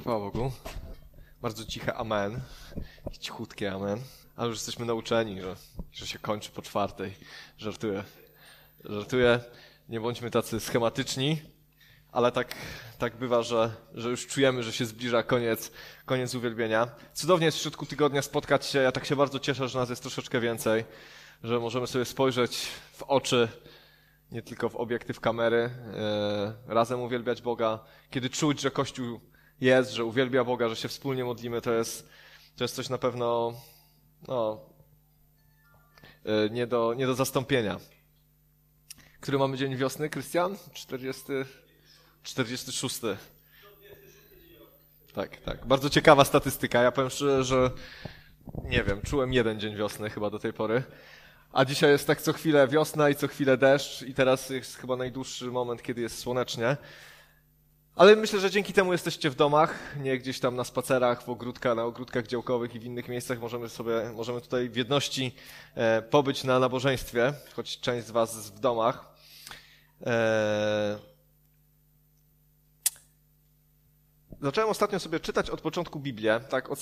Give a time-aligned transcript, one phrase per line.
[0.00, 0.52] Chwała Bogu.
[1.42, 2.40] Bardzo ciche amen.
[3.20, 3.98] Cichutkie amen.
[4.36, 5.56] Ale już jesteśmy nauczeni, że,
[5.92, 7.14] że się kończy po czwartej.
[7.58, 8.04] Żartuję.
[8.84, 9.40] Żartuję.
[9.88, 11.42] Nie bądźmy tacy schematyczni,
[12.12, 12.54] ale tak,
[12.98, 15.70] tak bywa, że, że już czujemy, że się zbliża koniec,
[16.06, 16.88] koniec uwielbienia.
[17.14, 18.78] Cudownie jest w środku tygodnia spotkać się.
[18.78, 20.84] Ja tak się bardzo cieszę, że nas jest troszeczkę więcej,
[21.42, 23.48] że możemy sobie spojrzeć w oczy,
[24.32, 27.78] nie tylko w obiektyw kamery, e, razem uwielbiać Boga.
[28.10, 29.20] Kiedy czuć, że Kościół
[29.60, 32.08] jest, że uwielbia Boga, że się wspólnie modlimy, to jest,
[32.56, 33.54] to jest coś na pewno
[34.28, 34.60] no,
[36.24, 37.78] e, nie, do, nie do zastąpienia.
[39.20, 40.56] Który mamy dzień wiosny, Krystian?
[40.72, 41.24] 40,
[42.22, 43.00] 46.
[45.14, 45.66] Tak, tak.
[45.66, 46.82] Bardzo ciekawa statystyka.
[46.82, 47.70] Ja powiem szczerze, że
[48.64, 50.82] nie wiem, czułem jeden dzień wiosny chyba do tej pory.
[51.52, 54.96] A dzisiaj jest tak co chwilę wiosna i co chwilę deszcz i teraz jest chyba
[54.96, 56.76] najdłuższy moment, kiedy jest słonecznie.
[57.98, 61.76] Ale myślę, że dzięki temu jesteście w domach, nie gdzieś tam na spacerach, w ogródkach,
[61.76, 63.40] na ogródkach działkowych i w innych miejscach.
[63.40, 65.34] Możemy sobie, możemy tutaj w jedności
[65.74, 69.14] e, pobyć na nabożeństwie, choć część z was jest w domach.
[70.06, 70.98] E...
[74.40, 76.78] Zacząłem ostatnio sobie czytać od początku Biblię, tak od,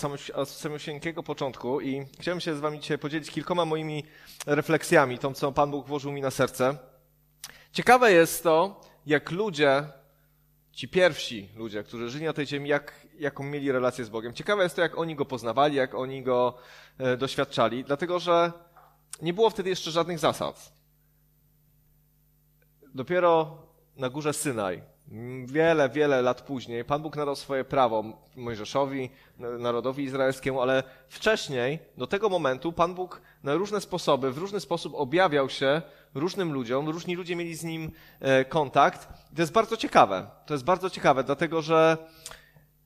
[0.51, 4.05] samosieńkiego początku i chciałem się z wami dzisiaj podzielić kilkoma moimi
[4.47, 6.79] refleksjami, tą, co Pan Bóg włożył mi na serce.
[7.73, 9.85] Ciekawe jest to, jak ludzie
[10.77, 14.35] ci pierwsi ludzie, którzy żyli na tej ziemi, jak, jaką mieli relację z Bogiem.
[14.35, 16.55] Ciekawe jest to, jak oni go poznawali, jak oni go
[16.99, 18.53] e, doświadczali, dlatego że
[19.23, 20.73] nie było wtedy jeszcze żadnych zasad.
[22.95, 23.59] Dopiero
[23.97, 24.83] na górze Synaj,
[25.47, 28.05] wiele, wiele lat później, Pan Bóg nadał swoje prawo
[28.37, 34.61] Mojżeszowi, narodowi izraelskiemu, ale wcześniej, do tego momentu, Pan Bóg na różne sposoby, w różny
[34.61, 35.83] sposób objawiał się
[36.15, 37.91] różnym ludziom, różni ludzie mieli z nim
[38.21, 39.09] e, kontakt.
[39.37, 40.27] To jest bardzo ciekawe.
[40.47, 41.97] To jest bardzo ciekawe, dlatego że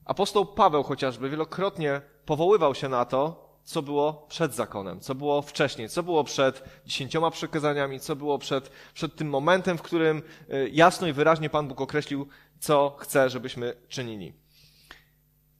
[0.04, 5.88] apostoł Paweł chociażby wielokrotnie powoływał się na to, co było przed zakonem, co było wcześniej,
[5.88, 11.06] co było przed dziesięcioma przekazaniami, co było przed, przed tym momentem, w którym e, jasno
[11.06, 12.28] i wyraźnie Pan Bóg określił,
[12.60, 14.32] co chce, żebyśmy czynili.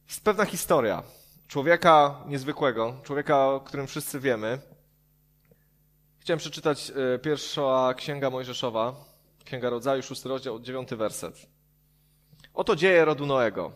[0.09, 1.03] Jest pewna historia
[1.49, 4.59] człowieka niezwykłego, człowieka, o którym wszyscy wiemy,
[6.21, 8.95] Chciałem przeczytać e, pierwsza księga Mojżeszowa,
[9.45, 11.47] księga rodzaju, szósty rozdział, dziewiąty werset.
[12.55, 13.73] Oto dzieje rodu Noego.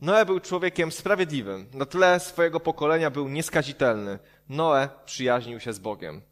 [0.00, 1.66] Noe był człowiekiem sprawiedliwym.
[1.74, 4.18] Na tle swojego pokolenia był nieskazitelny.
[4.48, 6.22] Noe przyjaźnił się z Bogiem.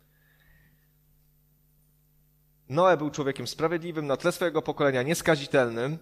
[2.68, 5.98] Noe był człowiekiem sprawiedliwym, na tle swojego pokolenia nieskazitelnym.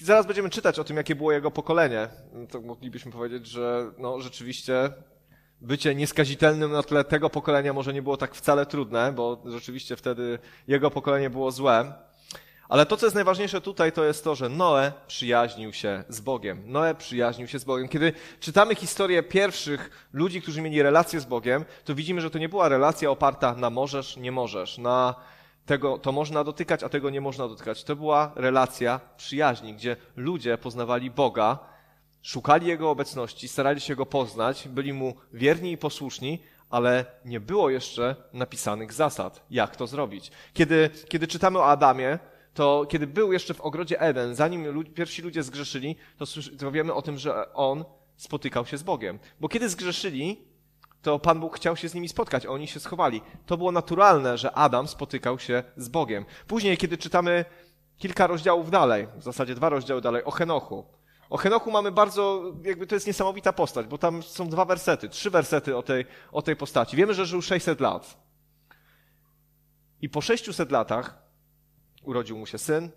[0.00, 2.08] I zaraz będziemy czytać o tym, jakie było jego pokolenie.
[2.50, 4.92] To moglibyśmy powiedzieć, że no, rzeczywiście
[5.60, 10.38] bycie nieskazitelnym na tle tego pokolenia może nie było tak wcale trudne, bo rzeczywiście wtedy
[10.68, 11.92] jego pokolenie było złe.
[12.70, 16.62] Ale to, co jest najważniejsze tutaj, to jest to, że Noe przyjaźnił się z Bogiem.
[16.66, 17.88] Noe przyjaźnił się z Bogiem.
[17.88, 22.48] Kiedy czytamy historię pierwszych ludzi, którzy mieli relację z Bogiem, to widzimy, że to nie
[22.48, 25.14] była relacja oparta na możesz, nie możesz, na
[25.66, 27.84] tego to można dotykać, a tego nie można dotykać.
[27.84, 31.58] To była relacja przyjaźni, gdzie ludzie poznawali Boga,
[32.22, 37.70] Szukali Jego obecności, starali się Go poznać, byli Mu wierni i posłuszni, ale nie było
[37.70, 40.30] jeszcze napisanych zasad, jak to zrobić.
[40.54, 42.18] Kiedy, kiedy czytamy o Adamie,
[42.60, 46.24] to kiedy był jeszcze w ogrodzie Eden, zanim pierwsi ludzie zgrzeszyli, to,
[46.58, 47.84] to wiemy o tym, że on
[48.16, 49.18] spotykał się z Bogiem.
[49.40, 50.44] Bo kiedy zgrzeszyli,
[51.02, 53.22] to Pan Bóg chciał się z nimi spotkać, oni się schowali.
[53.46, 56.24] To było naturalne, że Adam spotykał się z Bogiem.
[56.46, 57.44] Później, kiedy czytamy
[57.98, 60.84] kilka rozdziałów dalej, w zasadzie dwa rozdziały dalej, o Henochu,
[61.30, 65.30] o Henochu mamy bardzo, jakby to jest niesamowita postać, bo tam są dwa wersety, trzy
[65.30, 66.96] wersety o tej, o tej postaci.
[66.96, 68.16] Wiemy, że żył 600 lat.
[70.00, 71.29] I po 600 latach
[72.02, 72.90] urodził mu się syn.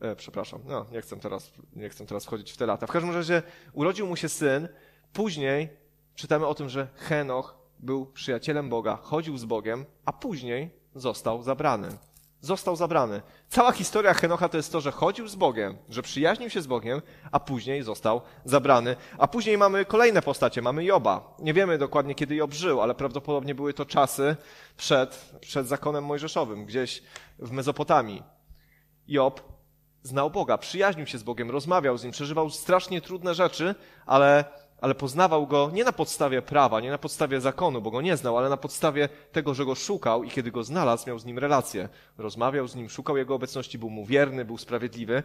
[0.00, 2.86] E, przepraszam, no, nie chcę, teraz, nie chcę teraz wchodzić w te lata.
[2.86, 3.42] W każdym razie
[3.72, 4.68] urodził mu się syn.
[5.12, 5.68] Później
[6.14, 11.98] czytamy o tym, że Henoch był przyjacielem Boga, chodził z Bogiem, a później został zabrany
[12.40, 13.22] został zabrany.
[13.48, 17.02] Cała historia Henocha to jest to, że chodził z Bogiem, że przyjaźnił się z Bogiem,
[17.32, 18.96] a później został zabrany.
[19.18, 20.62] A później mamy kolejne postacie.
[20.62, 21.36] Mamy Joba.
[21.38, 24.36] Nie wiemy dokładnie, kiedy Job żył, ale prawdopodobnie były to czasy
[24.76, 27.02] przed, przed zakonem mojżeszowym, gdzieś
[27.38, 28.22] w Mezopotamii.
[29.08, 29.42] Job
[30.02, 33.74] znał Boga, przyjaźnił się z Bogiem, rozmawiał z Nim, przeżywał strasznie trudne rzeczy,
[34.06, 34.44] ale
[34.80, 38.38] ale poznawał go nie na podstawie prawa, nie na podstawie zakonu, bo go nie znał,
[38.38, 41.88] ale na podstawie tego, że go szukał i kiedy go znalazł, miał z nim relację.
[42.18, 45.22] Rozmawiał z nim, szukał jego obecności, był mu wierny, był sprawiedliwy.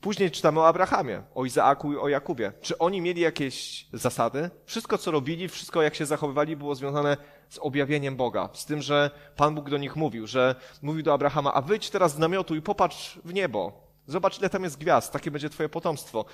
[0.00, 2.52] Później czytamy o Abrahamie, o Izaaku i o Jakubie.
[2.60, 4.50] Czy oni mieli jakieś zasady?
[4.64, 7.16] Wszystko, co robili, wszystko, jak się zachowywali, było związane
[7.48, 11.54] z objawieniem Boga, z tym, że Pan Bóg do nich mówił, że mówił do Abrahama,
[11.54, 13.92] a wyjdź teraz z namiotu i popatrz w niebo.
[14.06, 16.24] Zobacz, ile tam jest gwiazd, takie będzie twoje potomstwo.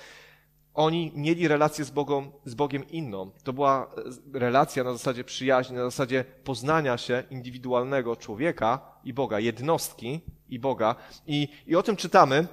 [0.73, 3.31] Oni mieli relację z, Bogą, z Bogiem inną.
[3.43, 3.87] To była
[4.33, 10.59] e, relacja na zasadzie przyjaźni, na zasadzie poznania się indywidualnego człowieka i Boga, jednostki i
[10.59, 10.95] Boga.
[11.27, 12.47] I, i o tym czytamy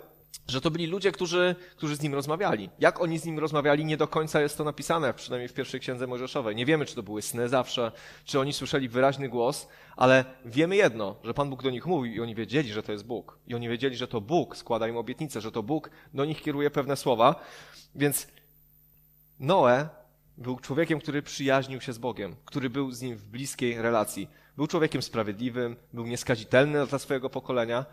[0.48, 2.70] że to byli ludzie, którzy, którzy z nim rozmawiali.
[2.78, 6.06] Jak oni z nim rozmawiali, nie do końca jest to napisane, przynajmniej w pierwszej księdze
[6.06, 6.56] Mojżeszowej.
[6.56, 7.92] Nie wiemy, czy to były sny zawsze,
[8.24, 12.20] czy oni słyszeli wyraźny głos, ale wiemy jedno, że Pan Bóg do nich mówił i
[12.20, 13.38] oni wiedzieli, że to jest Bóg.
[13.46, 16.70] I oni wiedzieli, że to Bóg składa im obietnicę, że to Bóg do nich kieruje
[16.70, 17.34] pewne słowa.
[17.94, 18.28] Więc
[19.40, 19.88] Noe
[20.38, 24.28] był człowiekiem, który przyjaźnił się z Bogiem, który był z nim w bliskiej relacji.
[24.56, 27.86] Był człowiekiem sprawiedliwym, był nieskazitelny dla swojego pokolenia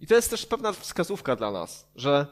[0.00, 2.26] i to jest też pewna wskazówka dla nas, że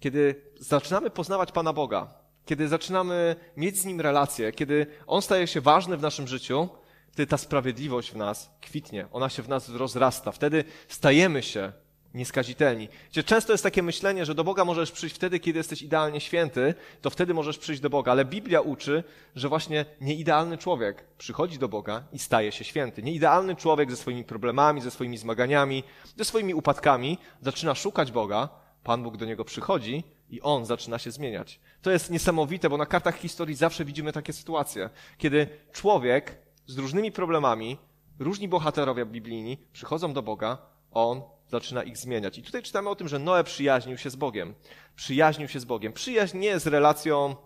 [0.00, 2.14] kiedy zaczynamy poznawać Pana Boga,
[2.44, 6.68] kiedy zaczynamy mieć z Nim relacje, kiedy On staje się ważny w naszym życiu,
[7.12, 10.32] wtedy ta sprawiedliwość w nas kwitnie, ona się w nas rozrasta.
[10.32, 11.72] Wtedy stajemy się
[12.14, 12.88] nieskazitelni.
[13.24, 17.10] Często jest takie myślenie, że do Boga możesz przyjść wtedy, kiedy jesteś idealnie święty, to
[17.10, 18.12] wtedy możesz przyjść do Boga.
[18.12, 23.02] Ale Biblia uczy, że właśnie nieidealny człowiek przychodzi do Boga i staje się święty.
[23.02, 25.84] Nieidealny człowiek ze swoimi problemami, ze swoimi zmaganiami,
[26.16, 28.48] ze swoimi upadkami zaczyna szukać Boga,
[28.84, 31.60] Pan Bóg do niego przychodzi i on zaczyna się zmieniać.
[31.82, 37.12] To jest niesamowite, bo na kartach historii zawsze widzimy takie sytuacje, kiedy człowiek z różnymi
[37.12, 37.78] problemami,
[38.18, 40.58] różni bohaterowie biblijni przychodzą do Boga,
[40.90, 42.38] on zaczyna ich zmieniać.
[42.38, 44.54] I tutaj czytamy o tym, że Noe przyjaźnił się z Bogiem.
[44.96, 45.92] Przyjaźnił się z Bogiem.
[45.92, 47.36] Przyjaźń nie jest relacją,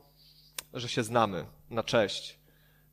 [0.74, 2.38] że się znamy na cześć,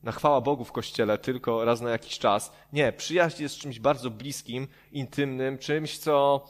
[0.04, 2.52] na chwała Bogu w kościele tylko raz na jakiś czas.
[2.74, 6.46] Nie, przyjaźń jest czymś bardzo bliskim, intymnym, czymś, co,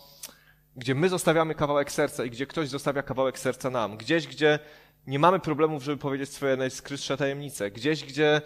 [0.76, 3.98] gdzie my zostawiamy kawałek serca i gdzie ktoś zostawia kawałek serca nam.
[3.98, 4.60] Gdzieś, gdzie
[5.08, 7.72] nie mamy problemów, żeby powiedzieć swoje najskrytsze tajemnice.
[7.72, 8.42] Gdzieś, gdzie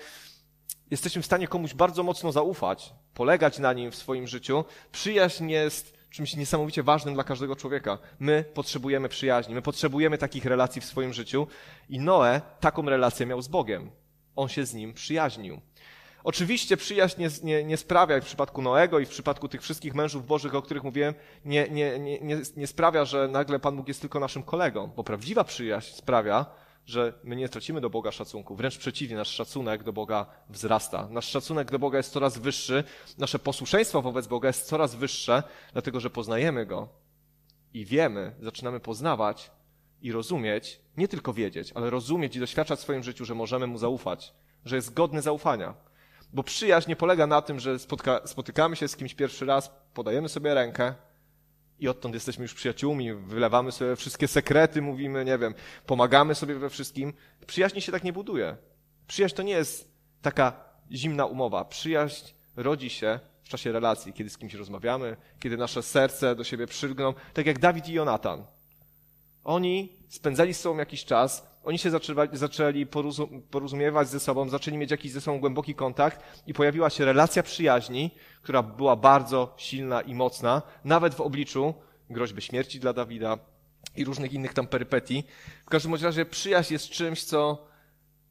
[0.92, 4.66] jesteśmy w stanie komuś bardzo mocno zaufać, polegać na nim w swoim życiu.
[4.92, 7.98] Przyjaźń jest czymś niesamowicie ważnym dla każdego człowieka.
[8.20, 11.48] My potrzebujemy przyjaźni, my potrzebujemy takich relacji w swoim życiu
[11.90, 13.92] i Noe taką relację miał z Bogiem.
[14.36, 15.62] On się z nim przyjaźnił.
[16.24, 20.28] Oczywiście przyjaźń nie, nie, nie sprawia w przypadku Noego i w przypadku tych wszystkich mężów
[20.28, 21.14] bożych, o których mówiłem,
[21.46, 25.44] nie, nie, nie, nie sprawia, że nagle Pan Bóg jest tylko naszym kolegą, bo prawdziwa
[25.44, 26.46] przyjaźń sprawia,
[26.90, 28.56] że my nie tracimy do Boga szacunku.
[28.56, 31.08] Wręcz przeciwnie, nasz szacunek do Boga wzrasta.
[31.12, 32.84] Nasz szacunek do Boga jest coraz wyższy,
[33.18, 35.44] nasze posłuszeństwo wobec Boga jest coraz wyższe,
[35.74, 36.90] dlatego że poznajemy Go
[37.74, 39.52] i wiemy, zaczynamy poznawać
[40.02, 43.78] i rozumieć, nie tylko wiedzieć, ale rozumieć i doświadczać w swoim życiu, że możemy Mu
[43.78, 44.34] zaufać,
[44.66, 45.74] że jest godny zaufania.
[46.34, 50.30] Bo przyjaźń nie polega na tym, że spotka, spotykamy się z kimś pierwszy raz, podajemy
[50.30, 50.94] sobie rękę,
[51.80, 55.54] i odtąd jesteśmy już przyjaciółmi, wylewamy sobie wszystkie sekrety, mówimy, nie wiem,
[55.86, 57.14] pomagamy sobie we wszystkim.
[57.48, 58.58] Przyjaźń się tak nie buduje.
[59.08, 59.92] Przyjaźń to nie jest
[60.22, 60.54] taka
[60.92, 61.66] zimna umowa.
[61.66, 66.68] Przyjaźń rodzi się w czasie relacji, kiedy z kimś rozmawiamy, kiedy nasze serce do siebie
[66.68, 68.46] przylgną, tak jak Dawid i Jonatan.
[69.50, 71.92] Oni spędzali z sobą jakiś czas, oni się
[72.34, 72.86] zaczęli,
[73.52, 78.12] porozumiewać ze sobą, zaczęli mieć jakiś ze sobą głęboki kontakt i pojawiła się relacja przyjaźni,
[78.42, 81.74] która była bardzo silna i mocna, nawet w obliczu
[82.10, 83.38] groźby śmierci dla Dawida
[83.96, 85.24] i różnych innych tam perypetii.
[85.66, 87.68] W każdym razie przyjaźń jest czymś, co,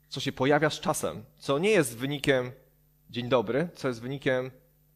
[0.09, 2.53] co się pojawia z czasem, co nie jest wynikiem
[3.11, 4.51] dzień dobry, co jest wynikiem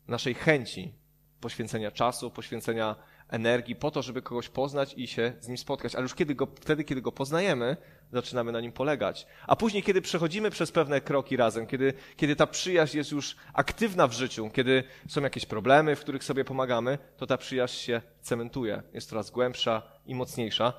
[0.08, 0.92] naszej chęci
[1.40, 2.96] poświęcenia czasu, poświęcenia
[3.32, 5.94] energii po to, żeby kogoś poznać i się z nim spotkać.
[5.94, 7.76] Ale już kiedy go, wtedy, kiedy go poznajemy,
[8.12, 9.27] zaczynamy na nim polegać.
[9.46, 14.06] A później, kiedy przechodzimy przez pewne kroki razem, kiedy, kiedy ta przyjaźń jest już aktywna
[14.06, 18.82] w życiu, kiedy są jakieś problemy, w których sobie pomagamy, to ta przyjaźń się cementuje.
[18.93, 20.72] Jest coraz głębsza i mocniejsza.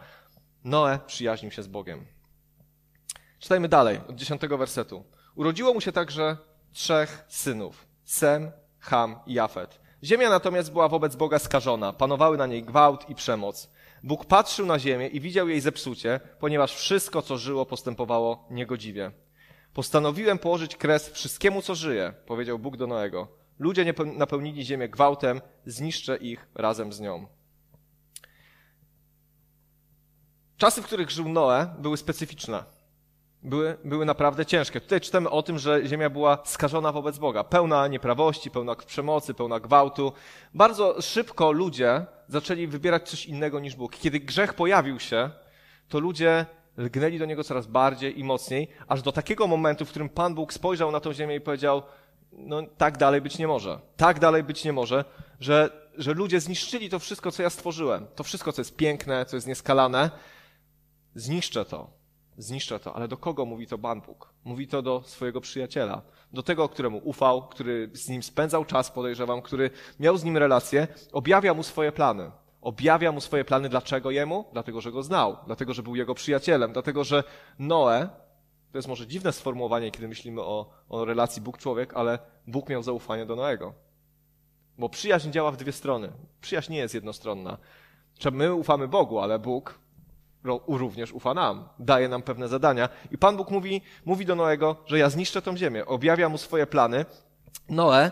[0.64, 2.06] Noe przyjaźnił się z Bogiem.
[3.40, 5.04] Czytajmy dalej, od dziesiątego wersetu.
[5.36, 6.38] Urodziło mu się także
[6.72, 7.88] trzech synów.
[8.04, 9.83] Sem, Ham i Jafet.
[10.04, 13.70] Ziemia natomiast była wobec Boga skażona, panowały na niej gwałt i przemoc.
[14.04, 19.12] Bóg patrzył na ziemię i widział jej zepsucie, ponieważ wszystko, co żyło, postępowało niegodziwie.
[19.74, 23.28] Postanowiłem położyć kres wszystkiemu, co żyje, powiedział Bóg do Noego.
[23.60, 27.28] Ludzie napełnili ziemię gwałtem, zniszczę ich razem z nią.
[30.58, 32.64] Czasy, w których żył Noe, były specyficzne
[33.44, 34.82] były, były naprawdę ciężkie.
[34.82, 39.60] Tutaj czytamy o tym, że ziemia była skażona wobec Boga, pełna nieprawości, pełna przemocy, pełna
[39.60, 40.14] gwałtu.
[40.54, 43.96] Bardzo szybko ludzie zaczęli wybierać coś innego niż Bóg.
[43.98, 45.30] Kiedy grzech pojawił się,
[45.90, 46.46] to ludzie
[46.78, 50.54] lgnęli do niego coraz bardziej i mocniej, aż do takiego momentu, w którym Pan Bóg
[50.54, 51.82] spojrzał na tą ziemię i powiedział,
[52.32, 53.80] no tak dalej być nie może.
[53.98, 55.06] Tak dalej być nie może,
[55.40, 58.08] że, że ludzie zniszczyli to wszystko, co ja stworzyłem.
[58.16, 60.12] To wszystko, co jest piękne, co jest nieskalane.
[61.16, 62.03] Zniszczę to
[62.38, 62.96] zniszczę to.
[62.96, 64.34] Ale do kogo mówi to Pan Bóg?
[64.46, 66.02] Mówi to do swojego przyjaciela.
[66.34, 70.88] Do tego, któremu ufał, który z nim spędzał czas, podejrzewam, który miał z nim relację,
[71.12, 72.32] objawia mu swoje plany.
[72.62, 73.70] Objawia mu swoje plany.
[73.70, 74.46] Dlaczego jemu?
[74.54, 75.38] Dlatego, że go znał.
[75.46, 76.74] Dlatego, że był jego przyjacielem.
[76.74, 77.24] Dlatego, że
[77.60, 78.10] Noe,
[78.72, 83.26] to jest może dziwne sformułowanie, kiedy myślimy o, o relacji Bóg-człowiek, ale Bóg miał zaufanie
[83.26, 83.74] do Noego.
[84.78, 86.12] Bo przyjaźń działa w dwie strony.
[86.42, 87.58] Przyjaźń nie jest jednostronna.
[88.32, 89.80] My ufamy Bogu, ale Bóg
[90.68, 92.90] również ufa nam, daje nam pewne zadania.
[93.12, 96.68] I Pan Bóg mówi, mówi do Noego, że ja zniszczę tą ziemię, objawia mu swoje
[96.68, 97.06] plany.
[97.70, 98.12] Noe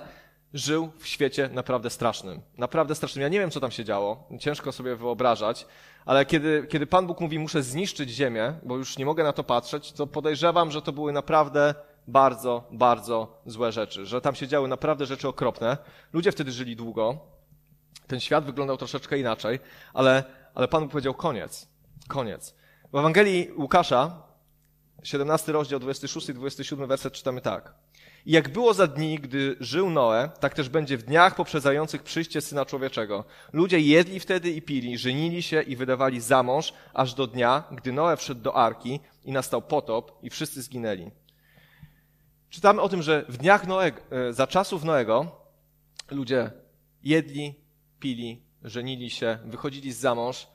[0.53, 2.41] żył w świecie naprawdę strasznym.
[2.57, 3.21] Naprawdę strasznym.
[3.21, 4.27] Ja nie wiem, co tam się działo.
[4.39, 5.65] Ciężko sobie wyobrażać.
[6.05, 9.43] Ale kiedy, kiedy Pan Bóg mówi, muszę zniszczyć ziemię, bo już nie mogę na to
[9.43, 11.75] patrzeć, to podejrzewam, że to były naprawdę
[12.07, 14.05] bardzo, bardzo złe rzeczy.
[14.05, 15.77] Że tam się działy naprawdę rzeczy okropne.
[16.13, 17.19] Ludzie wtedy żyli długo.
[18.07, 19.59] Ten świat wyglądał troszeczkę inaczej,
[19.93, 20.23] ale,
[20.55, 21.70] ale Pan Bóg powiedział koniec.
[22.11, 22.55] Koniec.
[22.91, 24.23] W Ewangelii Łukasza,
[25.03, 27.73] 17 rozdział, 26 i 27 werset czytamy tak.
[28.25, 32.41] I jak było za dni, gdy żył Noe, tak też będzie w dniach poprzedzających przyjście
[32.41, 33.25] Syna Człowieczego.
[33.53, 37.91] Ludzie jedli wtedy i pili, żenili się i wydawali za mąż, aż do dnia, gdy
[37.91, 41.11] Noe wszedł do Arki i nastał potop i wszyscy zginęli.
[42.49, 45.45] Czytamy o tym, że w dniach Noego, e, za czasów Noego
[46.11, 46.51] ludzie
[47.03, 47.55] jedli,
[47.99, 50.47] pili, żenili się, wychodzili za mąż,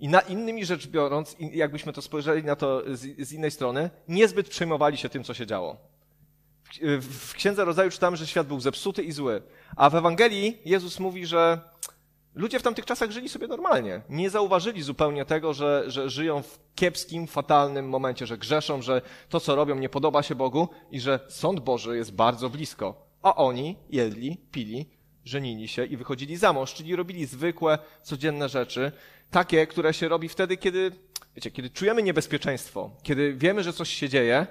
[0.00, 4.48] i na innymi rzecz biorąc, jakbyśmy to spojrzeli na to z, z innej strony, niezbyt
[4.48, 5.76] przejmowali się tym, co się działo.
[7.00, 9.42] W, Księdze Rodzaju czytamy, że świat był zepsuty i zły.
[9.76, 11.60] A w Ewangelii Jezus mówi, że
[12.34, 14.02] ludzie w tamtych czasach żyli sobie normalnie.
[14.08, 19.40] Nie zauważyli zupełnie tego, że, że żyją w kiepskim, fatalnym momencie, że grzeszą, że to,
[19.40, 23.06] co robią, nie podoba się Bogu i że sąd Boży jest bardzo blisko.
[23.22, 24.86] A oni jedli, pili,
[25.28, 28.92] żenili się i wychodzili za mąż, czyli robili zwykłe, codzienne rzeczy,
[29.30, 30.92] takie, które się robi wtedy, kiedy,
[31.36, 34.46] wiecie, kiedy czujemy niebezpieczeństwo, kiedy wiemy, że coś się dzieje,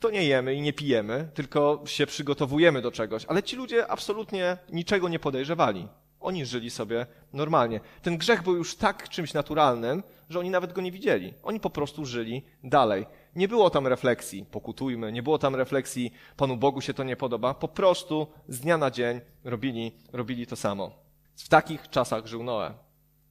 [0.00, 3.24] to nie jemy i nie pijemy, tylko się przygotowujemy do czegoś.
[3.24, 5.88] Ale ci ludzie absolutnie niczego nie podejrzewali.
[6.20, 7.80] Oni żyli sobie normalnie.
[8.02, 11.34] Ten grzech był już tak czymś naturalnym, że oni nawet go nie widzieli.
[11.42, 13.06] Oni po prostu żyli dalej.
[13.36, 17.54] Nie było tam refleksji, pokutujmy, nie było tam refleksji, Panu Bogu się to nie podoba.
[17.54, 20.90] Po prostu z dnia na dzień robili, robili to samo.
[21.36, 22.88] W takich czasach żył Noe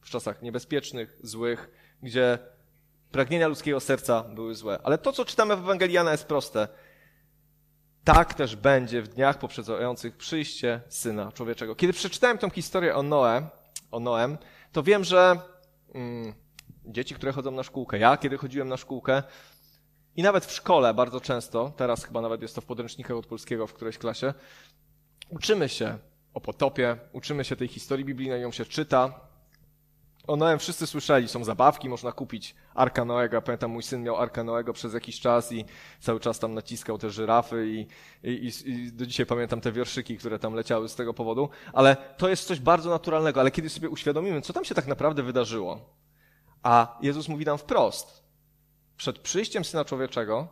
[0.07, 1.69] w czasach niebezpiecznych, złych,
[2.03, 2.39] gdzie
[3.11, 4.79] pragnienia ludzkiego serca były złe.
[4.83, 6.67] Ale to, co czytamy w Ewangeliana jest proste.
[8.03, 11.75] Tak też będzie w dniach poprzedzających przyjście Syna Człowieczego.
[11.75, 13.49] Kiedy przeczytałem tą historię o Noe,
[13.91, 14.37] o Noem,
[14.71, 15.39] to wiem, że
[15.93, 16.33] mm,
[16.85, 19.23] dzieci, które chodzą na szkółkę, ja kiedy chodziłem na szkółkę
[20.17, 23.67] i nawet w szkole bardzo często, teraz chyba nawet jest to w podręcznikach od polskiego
[23.67, 24.33] w którejś klasie,
[25.29, 25.97] uczymy się
[26.33, 29.27] o potopie, uczymy się tej historii biblijnej, ją się czyta,
[30.27, 33.41] o Noem wszyscy słyszeli, są zabawki, można kupić Arka Noego.
[33.41, 35.65] Pamiętam, mój syn miał Arka Noego przez jakiś czas i
[35.99, 37.87] cały czas tam naciskał te żyrafy i,
[38.23, 41.49] i, i, do dzisiaj pamiętam te wierszyki, które tam leciały z tego powodu.
[41.73, 43.39] Ale to jest coś bardzo naturalnego.
[43.39, 45.79] Ale kiedy sobie uświadomimy, co tam się tak naprawdę wydarzyło,
[46.63, 48.26] a Jezus mówi nam wprost,
[48.97, 50.47] przed przyjściem Syna Człowieczego,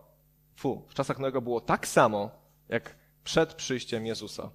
[0.55, 2.31] fu, w czasach Noego było tak samo,
[2.69, 4.49] jak przed przyjściem Jezusa.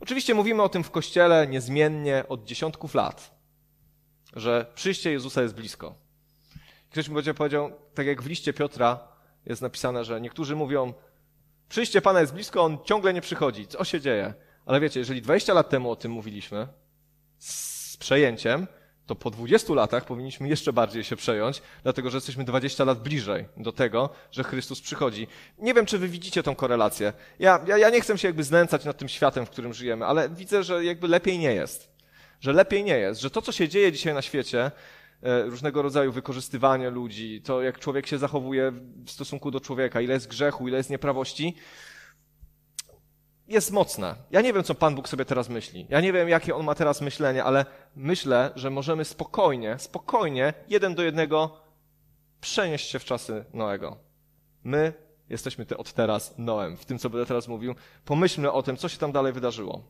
[0.00, 3.40] Oczywiście mówimy o tym w Kościele niezmiennie od dziesiątków lat
[4.36, 5.94] że przyjście Jezusa jest blisko.
[6.90, 9.08] Ktoś mi będzie powiedział, tak jak w liście Piotra
[9.46, 10.92] jest napisane, że niektórzy mówią,
[11.68, 13.66] przyjście Pana jest blisko, On ciągle nie przychodzi.
[13.66, 14.34] Co się dzieje?
[14.66, 16.68] Ale wiecie, jeżeli 20 lat temu o tym mówiliśmy,
[17.38, 18.66] z przejęciem,
[19.10, 23.44] to po 20 latach powinniśmy jeszcze bardziej się przejąć, dlatego że jesteśmy 20 lat bliżej
[23.56, 25.26] do tego, że Chrystus przychodzi.
[25.58, 27.12] Nie wiem, czy wy widzicie tą korelację.
[27.38, 30.28] Ja, ja, ja nie chcę się jakby znęcać nad tym światem, w którym żyjemy, ale
[30.28, 31.90] widzę, że jakby lepiej nie jest
[32.40, 34.70] że lepiej nie jest, że to, co się dzieje dzisiaj na świecie,
[35.22, 38.72] e, różnego rodzaju wykorzystywanie ludzi, to jak człowiek się zachowuje
[39.06, 41.56] w stosunku do człowieka, ile jest grzechu, ile jest nieprawości,
[43.50, 44.14] jest mocne.
[44.30, 45.86] Ja nie wiem, co Pan Bóg sobie teraz myśli.
[45.88, 47.66] Ja nie wiem, jakie On ma teraz myślenie, ale
[47.96, 51.56] myślę, że możemy spokojnie, spokojnie, jeden do jednego
[52.40, 53.96] przenieść się w czasy Noego.
[54.64, 54.92] My
[55.28, 56.76] jesteśmy ty od teraz Noem.
[56.76, 59.82] W tym, co będę teraz mówił, pomyślmy o tym, co się tam dalej wydarzyło.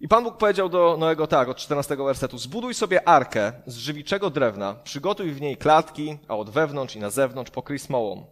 [0.00, 4.30] I Pan Bóg powiedział do Noego tak, od 14 wersetu, zbuduj sobie arkę z żywiczego
[4.30, 8.26] drewna, przygotuj w niej klatki, a od wewnątrz i na zewnątrz pokryj smołą.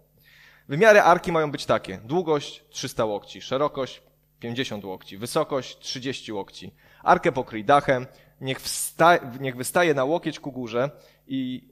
[0.71, 4.03] Wymiary arki mają być takie, długość 300 łokci, szerokość
[4.41, 6.75] 50 łokci, wysokość 30 łokci.
[7.03, 8.07] Arkę pokryj dachem,
[8.41, 10.91] niech, wsta niech wystaje na łokieć ku górze
[11.27, 11.69] i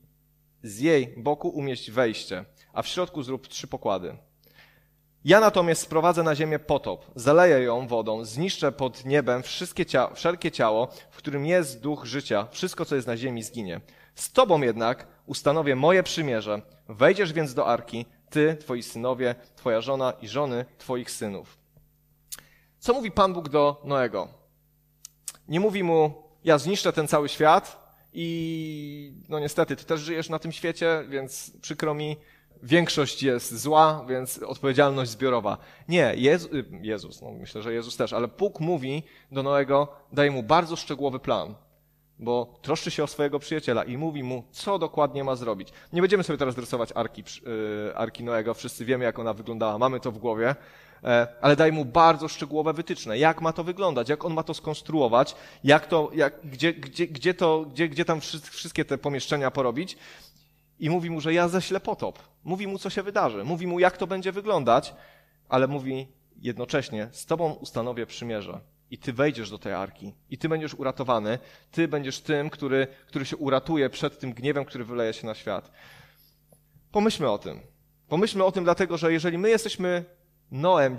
[0.62, 4.16] z jej boku umieść wejście, a w środku zrób trzy pokłady.
[5.24, 10.50] Ja natomiast sprowadzę na ziemię potop, zaleję ją wodą, zniszczę pod niebem wszystkie cia wszelkie
[10.50, 13.80] ciało, w którym jest duch życia, wszystko, co jest na ziemi, zginie.
[14.14, 16.62] Z tobą jednak ustanowię moje przymierze.
[16.88, 21.58] Wejdziesz więc do arki, ty, twoi synowie, twoja żona i żony twoich synów.
[22.78, 24.28] Co mówi Pan Bóg do Noego?
[25.48, 30.38] Nie mówi mu, ja zniszczę ten cały świat i no niestety, ty też żyjesz na
[30.38, 32.16] tym świecie, więc przykro mi,
[32.62, 35.58] większość jest zła, więc odpowiedzialność zbiorowa.
[35.88, 40.30] Nie, Jezu, y, Jezus, no myślę, że Jezus też, ale Bóg mówi do Noego, daje
[40.30, 41.54] mu bardzo szczegółowy plan,
[42.18, 45.68] bo troszczy się o swojego przyjaciela i mówi mu, co dokładnie ma zrobić.
[45.92, 47.22] Nie będziemy sobie teraz rysować arki,
[47.86, 50.54] yy, arki Noego, wszyscy wiemy, jak ona wyglądała, mamy to w głowie,
[51.04, 54.54] E, ale daje mu bardzo szczegółowe wytyczne, jak ma to wyglądać, jak on ma to
[54.54, 55.34] skonstruować,
[55.64, 58.20] jak to, jak, gdzie, gdzie, gdzie, to, gdzie, gdzie tam
[58.50, 59.96] wszystkie te pomieszczenia porobić.
[60.80, 62.18] I mówi mu, że ja ześlę potop.
[62.44, 63.44] Mówi mu, co się wydarzy.
[63.44, 64.94] Mówi mu, jak to będzie wyglądać,
[65.48, 68.60] ale mówi jednocześnie, z tobą ustanowię przymierze.
[68.90, 70.14] I ty wejdziesz do tej arki.
[70.30, 71.38] I ty będziesz uratowany.
[71.70, 75.70] Ty będziesz tym, który, który się uratuje przed tym gniewem, który wyleje się na świat.
[76.92, 77.60] Pomyślmy o tym.
[78.08, 80.04] Pomyślmy o tym dlatego, że jeżeli my jesteśmy
[80.50, 80.98] Noem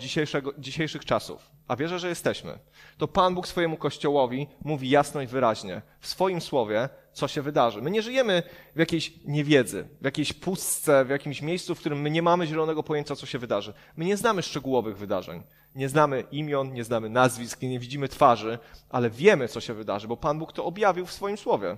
[0.58, 2.60] dzisiejszych czasów, a wierzę, że jesteśmy,
[2.98, 7.81] to Pan Bóg swojemu Kościołowi mówi jasno i wyraźnie w swoim słowie, co się wydarzy.
[7.81, 8.43] My nie żyjemy
[8.75, 12.84] w jakiejś niewiedzy, w jakiejś pustce, w jakimś miejscu, w którym my nie mamy zielonego
[12.84, 13.74] pojęcia, co się wydarzy.
[13.96, 15.43] My nie znamy szczegółowych wydarzeń.
[15.75, 18.59] Nie znamy imion, nie znamy nazwisk, nie widzimy twarzy,
[18.89, 21.77] ale wiemy, co się wydarzy, bo Pan Bóg to objawił w swoim słowie.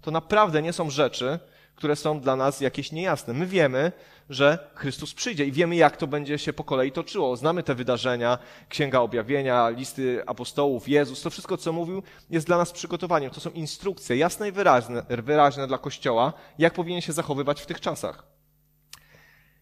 [0.00, 1.38] To naprawdę nie są rzeczy,
[1.78, 3.34] które są dla nas jakieś niejasne.
[3.34, 3.92] My wiemy,
[4.30, 7.36] że Chrystus przyjdzie i wiemy, jak to będzie się po kolei toczyło.
[7.36, 12.72] Znamy te wydarzenia, Księga Objawienia, listy apostołów, Jezus, to wszystko, co mówił, jest dla nas
[12.72, 13.30] przygotowaniem.
[13.30, 17.80] To są instrukcje jasne i wyraźne, wyraźne dla Kościoła, jak powinien się zachowywać w tych
[17.80, 18.26] czasach.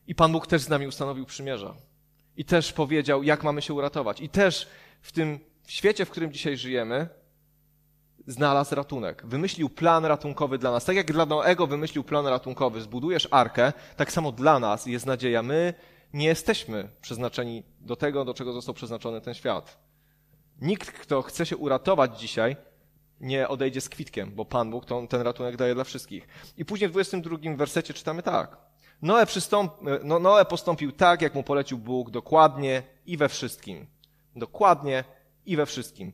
[0.07, 1.75] I Pan Bóg też z nami ustanowił przymierza.
[2.37, 4.21] I też powiedział, jak mamy się uratować.
[4.21, 4.69] I też
[5.01, 7.09] w tym świecie, w którym dzisiaj żyjemy,
[8.27, 9.27] znalazł ratunek.
[9.27, 10.85] Wymyślił plan ratunkowy dla nas.
[10.85, 15.43] Tak jak dla Noego wymyślił plan ratunkowy, zbudujesz arkę, tak samo dla nas jest nadzieja.
[15.43, 15.75] My
[16.13, 19.79] nie jesteśmy przeznaczeni do tego, do czego został przeznaczony ten świat.
[20.61, 22.57] Nikt, kto chce się uratować dzisiaj,
[23.21, 26.29] nie odejdzie z kwitkiem, bo Pan Bóg ten ratunek daje dla wszystkich.
[26.57, 28.66] I później w 22 wersecie czytamy tak.
[29.03, 29.73] Noe, przystąp,
[30.05, 33.87] no, Noe postąpił tak, jak mu polecił Bóg, dokładnie i we wszystkim.
[34.37, 35.05] Dokładnie
[35.47, 36.13] i we wszystkim.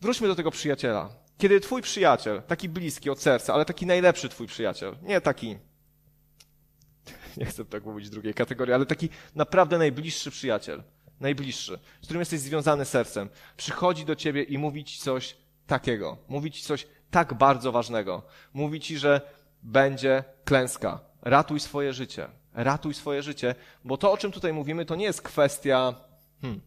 [0.00, 1.10] Wróćmy do tego przyjaciela.
[1.38, 5.58] Kiedy twój przyjaciel, taki bliski od serca, ale taki najlepszy twój przyjaciel, nie taki,
[7.36, 10.82] nie chcę tak mówić drugiej kategorii, ale taki naprawdę najbliższy przyjaciel,
[11.20, 16.50] najbliższy, z którym jesteś związany sercem, przychodzi do ciebie i mówi ci coś takiego, mówi
[16.50, 18.22] ci coś tak bardzo ważnego.
[18.54, 19.20] Mówi ci, że
[19.62, 21.00] będzie klęska.
[21.22, 22.28] Ratuj swoje życie.
[22.54, 23.54] Ratuj swoje życie,
[23.84, 25.94] bo to, o czym tutaj mówimy, to nie jest kwestia,
[26.40, 26.60] hmm,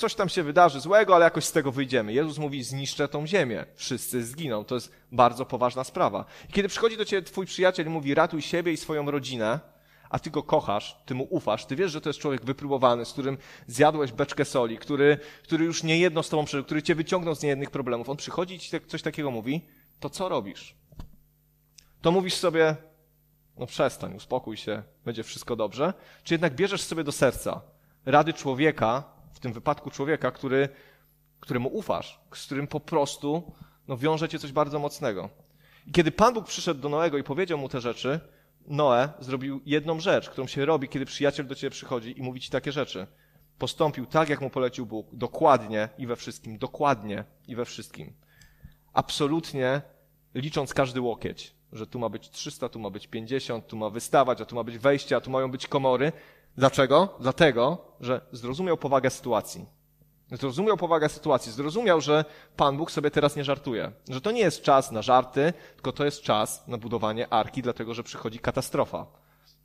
[0.00, 2.12] coś tam się wydarzy złego, ale jakoś z tego wyjdziemy.
[2.12, 3.64] Jezus mówi, zniszczę tą ziemię.
[3.74, 4.64] Wszyscy zginą.
[4.64, 6.24] To jest bardzo poważna sprawa.
[6.48, 9.60] I kiedy przychodzi do ciebie twój przyjaciel i mówi, ratuj siebie i swoją rodzinę,
[10.10, 13.12] a ty go kochasz, ty mu ufasz, ty wiesz, że to jest człowiek wypróbowany, z
[13.12, 17.34] którym zjadłeś beczkę soli, który, który już nie jedno z tobą przeżył, który cię wyciągnął
[17.34, 18.08] z niejednych problemów.
[18.08, 19.60] On przychodzi i ci tak, coś takiego mówi,
[20.00, 20.79] to co robisz?
[22.00, 22.76] To mówisz sobie,
[23.58, 25.94] no przestań, uspokój się, będzie wszystko dobrze.
[26.24, 27.60] Czy jednak bierzesz sobie do serca
[28.06, 30.68] rady człowieka, w tym wypadku człowieka, który,
[31.40, 33.52] któremu ufasz, z którym po prostu
[33.88, 35.30] no, wiąże cię coś bardzo mocnego.
[35.86, 38.20] I kiedy Pan Bóg przyszedł do Noego i powiedział mu te rzeczy,
[38.66, 42.50] Noe zrobił jedną rzecz, którą się robi, kiedy przyjaciel do ciebie przychodzi i mówi ci
[42.50, 43.06] takie rzeczy.
[43.58, 48.12] Postąpił tak, jak mu polecił Bóg, dokładnie i we wszystkim, dokładnie i we wszystkim.
[48.92, 49.82] Absolutnie
[50.34, 54.40] licząc każdy łokieć, że tu ma być 300, tu ma być 50, tu ma wystawać,
[54.40, 56.12] a tu ma być wejście, a tu mają być komory.
[56.56, 57.16] Dlaczego?
[57.20, 59.66] Dlatego, że zrozumiał powagę sytuacji.
[60.32, 62.24] Zrozumiał powagę sytuacji, zrozumiał, że
[62.56, 63.92] Pan Bóg sobie teraz nie żartuje.
[64.08, 67.94] Że to nie jest czas na żarty, tylko to jest czas na budowanie arki, dlatego
[67.94, 69.06] że przychodzi katastrofa.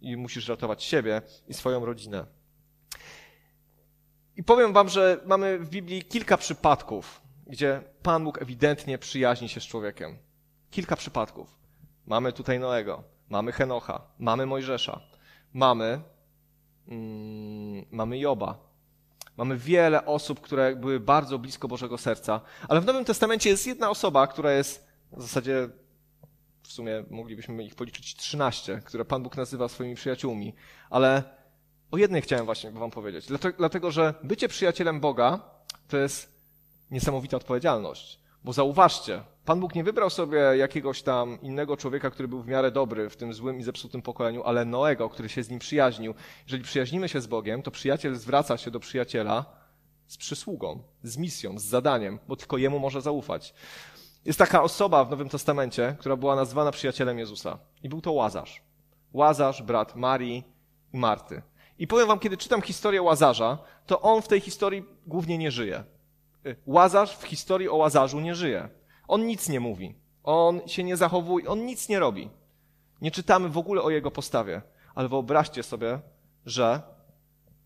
[0.02, 2.26] I musisz ratować siebie i swoją rodzinę.
[4.38, 9.60] I powiem Wam, że mamy w Biblii kilka przypadków, gdzie Pan Bóg ewidentnie przyjaźni się
[9.60, 10.18] z człowiekiem.
[10.72, 11.65] Kilka przypadków.
[12.08, 15.00] Mamy tutaj Noego, mamy Henocha, mamy Mojżesza,
[15.54, 16.02] mamy
[16.88, 18.58] Mm, mamy Joba.
[19.38, 23.90] Mamy wiele osób, które były bardzo blisko Bożego Serca, ale w Nowym Testamencie jest jedna
[23.90, 25.70] osoba, która jest w zasadzie,
[26.64, 30.56] w sumie moglibyśmy ich policzyć 13, które Pan Bóg nazywa swoimi przyjaciółmi,
[30.90, 31.24] ale
[31.92, 33.28] o jednej chciałem właśnie Wam powiedzieć.
[33.58, 35.40] Dlatego, że bycie przyjacielem Boga
[35.88, 36.42] to jest
[36.92, 38.20] niesamowita odpowiedzialność.
[38.44, 42.72] Bo zauważcie, Pan Bóg nie wybrał sobie jakiegoś tam innego człowieka, który był w miarę
[42.72, 46.14] dobry w tym złym i zepsutym pokoleniu, ale Noego, który się z nim przyjaźnił.
[46.44, 49.46] Jeżeli przyjaźnimy się z Bogiem, to przyjaciel zwraca się do przyjaciela
[50.08, 53.54] z przysługą, z misją, z zadaniem, bo tylko jemu może zaufać.
[54.26, 57.58] Jest taka osoba w Nowym Testamencie, która była nazwana przyjacielem Jezusa.
[57.84, 58.64] I był to Łazarz.
[59.14, 60.44] Łazarz, brat Marii
[60.94, 61.42] i Marty.
[61.80, 65.84] I powiem wam, kiedy czytam historię Łazarza, to on w tej historii głównie nie żyje.
[66.46, 68.70] Y, Łazarz w historii o Łazarzu nie żyje.
[69.08, 69.96] On nic nie mówi.
[70.24, 72.30] On się nie zachowuje, on nic nie robi.
[73.02, 74.62] Nie czytamy w ogóle o jego postawie.
[74.96, 76.00] Ale wyobraźcie sobie,
[76.46, 76.82] że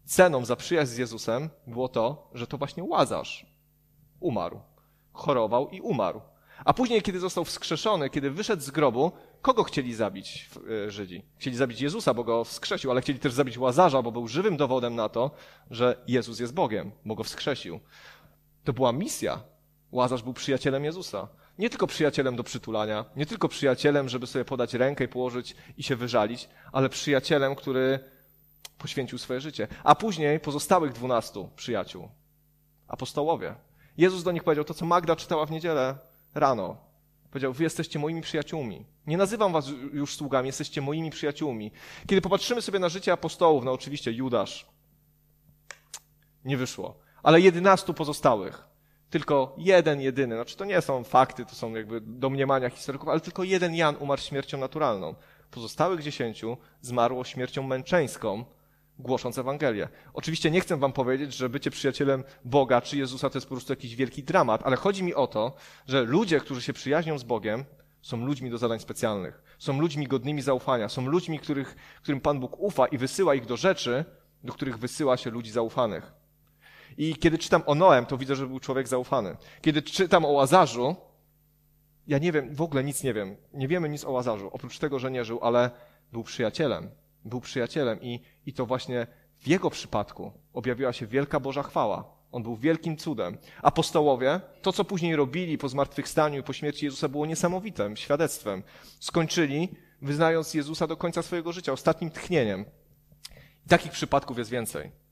[0.06, 3.46] ceną za przyjaźń z Jezusem było to, że to właśnie Łazarz
[4.20, 4.60] umarł.
[5.14, 6.22] Chorował i umarł.
[6.66, 10.50] A później, kiedy został wskrzeszony, kiedy wyszedł z grobu, kogo chcieli zabić
[10.86, 11.24] e, Żydzi?
[11.38, 14.96] Chcieli zabić Jezusa, bo go wskrzesił, ale chcieli też zabić Łazarza, bo był żywym dowodem
[14.96, 15.32] na to,
[15.72, 17.80] że Jezus jest Bogiem, bo go wskrzesił.
[18.64, 19.42] To była misja.
[19.92, 21.28] Łazarz był przyjacielem Jezusa.
[21.58, 25.84] Nie tylko przyjacielem do przytulania, nie tylko przyjacielem, żeby sobie podać rękę i położyć i
[25.84, 28.00] się wyżalić, ale przyjacielem, który
[28.78, 29.68] poświęcił swoje życie.
[29.84, 32.10] A później pozostałych dwunastu przyjaciół,
[32.88, 33.56] apostołowie.
[33.98, 35.98] Jezus do nich powiedział to, co Magda czytała w niedzielę
[36.36, 36.78] rano.
[37.32, 38.86] Powiedział, wy jesteście moimi przyjaciółmi.
[39.08, 41.72] Nie nazywam was już sługami, jesteście moimi przyjaciółmi.
[42.08, 44.66] Kiedy popatrzymy sobie na życie apostołów, no oczywiście Judasz,
[46.46, 48.69] nie wyszło, ale jedynastu pozostałych,
[49.10, 53.44] tylko jeden, jedyny, znaczy to nie są fakty, to są jakby domniemania historyków, ale tylko
[53.44, 55.16] jeden Jan umarł śmiercią naturalną.
[55.52, 58.46] Pozostałych dziesięciu zmarło śmiercią męczeńską,
[59.00, 59.88] głosząc Ewangelię.
[60.14, 63.74] Oczywiście nie chcę wam powiedzieć, że bycie przyjacielem Boga czy Jezusa to jest po prostu
[63.74, 65.54] jakiś wielki dramat, ale chodzi mi o to,
[65.88, 67.66] że ludzie, którzy się przyjaźnią z Bogiem,
[68.02, 69.42] są ludźmi do zadań specjalnych.
[69.60, 70.90] Są ludźmi godnymi zaufania.
[70.90, 74.06] Są ludźmi, których, którym Pan Bóg ufa i wysyła ich do rzeczy,
[74.44, 76.19] do których wysyła się ludzi zaufanych.
[77.00, 79.38] I kiedy czytam o Noem, to widzę, że był człowiek zaufany.
[79.62, 80.96] Kiedy czytam o Łazarzu,
[82.08, 83.36] ja nie wiem, w ogóle nic nie wiem.
[83.54, 85.72] Nie wiemy nic o Łazarzu, oprócz tego, że nie żył, ale
[86.12, 86.90] był przyjacielem.
[87.26, 89.08] Był przyjacielem i, i to właśnie
[89.40, 92.20] w jego przypadku objawiła się wielka Boża chwała.
[92.32, 93.38] On był wielkim cudem.
[93.62, 98.64] Apostołowie, to co później robili po zmartwychwstaniu i po śmierci Jezusa było niesamowitym świadectwem.
[99.00, 99.70] Skończyli
[100.02, 102.66] wyznając Jezusa do końca swojego życia, ostatnim tchnieniem.
[103.66, 105.09] I takich przypadków jest więcej.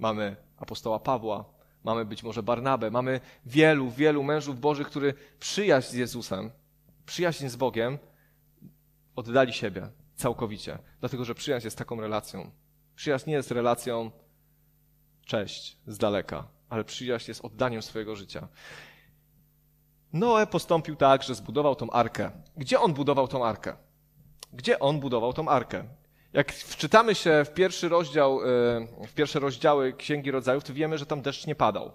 [0.00, 1.44] Mamy apostoła Pawła,
[1.84, 6.50] mamy być może Barnabę, mamy wielu, wielu mężów Bożych, którzy przyjaźń z Jezusem,
[7.06, 7.98] przyjaźń z Bogiem
[9.16, 12.50] oddali siebie całkowicie, dlatego że przyjaźń jest taką relacją.
[12.96, 14.10] Przyjaźń nie jest relacją
[15.24, 18.48] cześć z daleka, ale przyjaźń jest oddaniem swojego życia.
[20.12, 22.30] Noe postąpił tak, że zbudował tą arkę.
[22.56, 23.76] Gdzie on budował tą arkę?
[24.52, 25.84] Gdzie on budował tą arkę?
[26.32, 31.06] Jak wczytamy się w pierwszy rozdział, y, w pierwsze rozdziały Księgi Rodzajów, to wiemy, że
[31.06, 31.92] tam deszcz nie padał.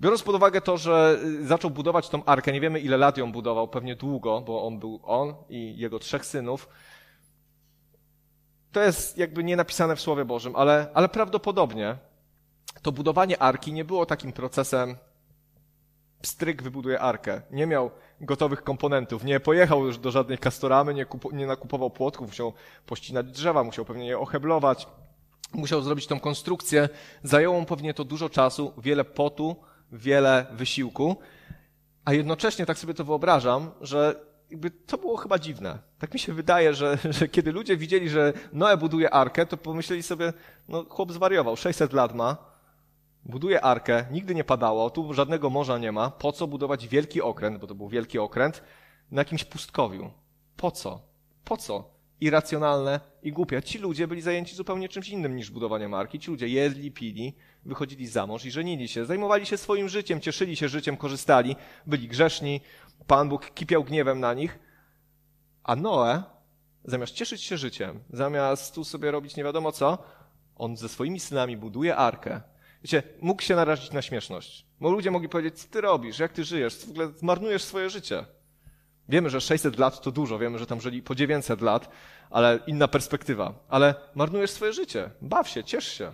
[0.00, 3.32] Biorąc pod uwagę to, że y, zaczął budować tą arkę, nie wiemy ile lat ją
[3.32, 6.68] budował, pewnie długo, bo on był on i jego trzech synów.
[8.72, 11.96] To jest jakby nie napisane w Słowie Bożym, ale, ale prawdopodobnie
[12.82, 14.96] to budowanie arki nie było takim procesem
[16.26, 17.42] pstryk wybuduje arkę.
[17.50, 22.26] Nie miał gotowych komponentów, nie pojechał już do żadnej kastoramy, nie, kupo, nie nakupował płotków,
[22.26, 22.52] musiał
[22.86, 24.88] pościnać drzewa, musiał pewnie je oheblować,
[25.54, 26.88] musiał zrobić tą konstrukcję.
[27.22, 29.56] Zajęło mu pewnie to dużo czasu, wiele potu,
[29.92, 31.16] wiele wysiłku,
[32.04, 35.78] a jednocześnie tak sobie to wyobrażam, że jakby to było chyba dziwne.
[35.98, 40.02] Tak mi się wydaje, że, że kiedy ludzie widzieli, że Noe buduje arkę, to pomyśleli
[40.02, 40.32] sobie,
[40.68, 42.36] no chłop zwariował, 600 lat ma,
[43.26, 47.58] buduje arkę, nigdy nie padało, tu żadnego morza nie ma, po co budować wielki okręt,
[47.58, 48.62] bo to był wielki okręt,
[49.10, 50.10] na jakimś pustkowiu?
[50.56, 51.00] Po co?
[51.44, 51.96] Po co?
[52.20, 53.62] Irracjonalne i głupie.
[53.62, 56.18] Ci ludzie byli zajęci zupełnie czymś innym niż budowanie marki.
[56.18, 59.04] Ci ludzie jedli, pili, wychodzili za mąż i żenili się.
[59.04, 62.60] Zajmowali się swoim życiem, cieszyli się życiem, korzystali, byli grzeszni.
[63.06, 64.58] Pan Bóg kipiał gniewem na nich.
[65.64, 66.22] A Noe,
[66.84, 69.98] zamiast cieszyć się życiem, zamiast tu sobie robić nie wiadomo co,
[70.56, 72.40] on ze swoimi synami buduje arkę,
[72.86, 74.66] Wiecie, mógł się narazić na śmieszność.
[74.80, 78.24] Bo ludzie mogli powiedzieć, co ty robisz, jak ty żyjesz, w ogóle zmarnujesz swoje życie.
[79.08, 81.90] Wiemy, że 600 lat to dużo, wiemy, że tam żyli po 900 lat,
[82.30, 83.54] ale inna perspektywa.
[83.68, 85.10] Ale marnujesz swoje życie.
[85.20, 86.12] Baw się, ciesz się.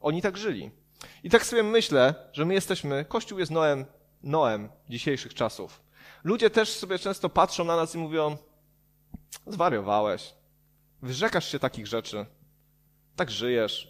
[0.00, 0.70] Oni tak żyli.
[1.24, 3.84] I tak sobie myślę, że my jesteśmy, Kościół jest Noem,
[4.22, 5.80] Noem dzisiejszych czasów.
[6.24, 8.36] Ludzie też sobie często patrzą na nas i mówią,
[9.46, 10.34] zwariowałeś,
[11.02, 12.26] wyrzekasz się takich rzeczy,
[13.16, 13.89] tak żyjesz,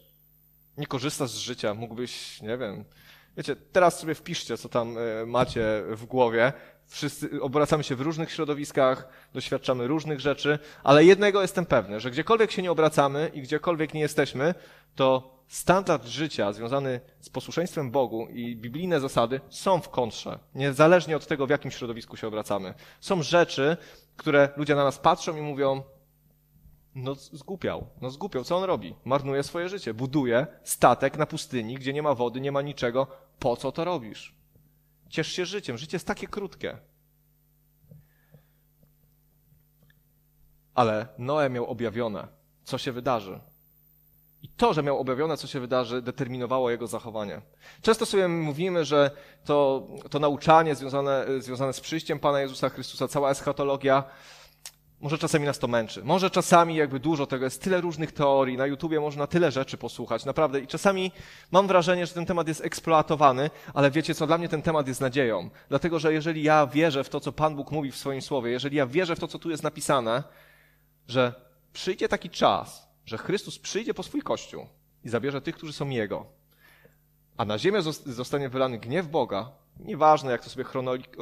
[0.78, 2.84] nie korzystasz z życia, mógłbyś, nie wiem.
[3.36, 6.52] Wiecie, teraz sobie wpiszcie, co tam e, macie w głowie.
[6.86, 12.50] Wszyscy obracamy się w różnych środowiskach, doświadczamy różnych rzeczy, ale jednego jestem pewny, że gdziekolwiek
[12.50, 14.54] się nie obracamy i gdziekolwiek nie jesteśmy,
[14.94, 21.26] to standard życia związany z posłuszeństwem Bogu i biblijne zasady są w kontrze, niezależnie od
[21.26, 22.74] tego, w jakim środowisku się obracamy.
[23.00, 23.76] Są rzeczy,
[24.16, 25.82] które ludzie na nas patrzą i mówią,
[26.94, 28.44] no zgłupiał, no zgłupiał.
[28.44, 28.94] Co on robi?
[29.04, 29.94] Marnuje swoje życie.
[29.94, 33.06] Buduje statek na pustyni, gdzie nie ma wody, nie ma niczego.
[33.38, 34.34] Po co to robisz?
[35.08, 35.78] Ciesz się życiem.
[35.78, 36.78] Życie jest takie krótkie.
[40.74, 42.28] Ale Noe miał objawione,
[42.64, 43.40] co się wydarzy.
[44.42, 47.42] I to, że miał objawione, co się wydarzy, determinowało jego zachowanie.
[47.82, 49.10] Często sobie mówimy, że
[49.44, 54.04] to, to nauczanie związane, związane z przyjściem Pana Jezusa Chrystusa, cała eschatologia,
[55.00, 56.04] może czasami nas to męczy.
[56.04, 60.24] Może czasami jakby dużo tego jest, tyle różnych teorii, na YouTubie można tyle rzeczy posłuchać,
[60.24, 60.60] naprawdę.
[60.60, 61.12] I czasami
[61.50, 65.00] mam wrażenie, że ten temat jest eksploatowany, ale wiecie co, dla mnie ten temat jest
[65.00, 65.50] nadzieją.
[65.68, 68.76] Dlatego, że jeżeli ja wierzę w to, co Pan Bóg mówi w swoim słowie, jeżeli
[68.76, 70.22] ja wierzę w to, co tu jest napisane,
[71.08, 71.34] że
[71.72, 74.66] przyjdzie taki czas, że Chrystus przyjdzie po swój Kościół
[75.04, 76.26] i zabierze tych, którzy są Jego,
[77.36, 80.64] a na ziemię zostanie wylany gniew Boga, nieważne jak to sobie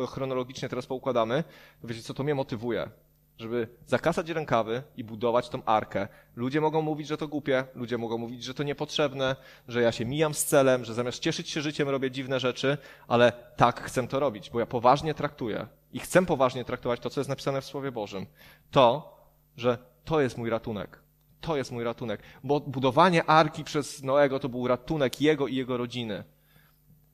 [0.09, 1.45] chronologicznie teraz poukładamy,
[1.85, 2.91] wiecie co, to mnie motywuje
[3.39, 6.09] żeby zakasać rękawy i budować tą arkę.
[6.37, 9.37] Ludzie mogą mówić, że to głupie, ludzie mogą mówić, że to niepotrzebne,
[9.69, 13.33] że ja się mijam z celem, że zamiast cieszyć się życiem robię dziwne rzeczy, ale
[13.57, 17.31] tak chcę to robić, bo ja poważnie traktuję i chcę poważnie traktować to, co jest
[17.31, 18.27] napisane w Słowie Bożym.
[18.71, 19.17] To,
[19.57, 20.99] że to jest mój ratunek.
[21.41, 25.77] To jest mój ratunek, bo budowanie arki przez Noego to był ratunek jego i jego
[25.77, 26.25] rodziny.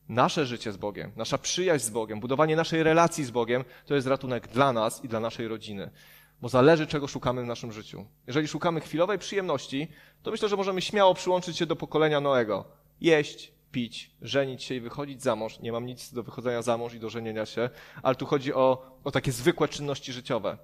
[0.09, 4.07] Nasze życie z Bogiem, nasza przyjaźń z Bogiem, budowanie naszej relacji z Bogiem to jest
[4.07, 5.90] ratunek dla nas i dla naszej rodziny.
[6.40, 8.07] Bo zależy, czego szukamy w naszym życiu.
[8.27, 9.88] Jeżeli szukamy chwilowej przyjemności,
[10.23, 12.64] to myślę, że możemy śmiało przyłączyć się do pokolenia Noego.
[13.01, 15.61] Jeść, pić, żenić się i wychodzić za mąż.
[15.61, 17.71] Nie mam nic do wychodzenia za mąż i do żenienia się,
[18.03, 20.59] ale tu chodzi o, o takie zwykłe czynności życiowe.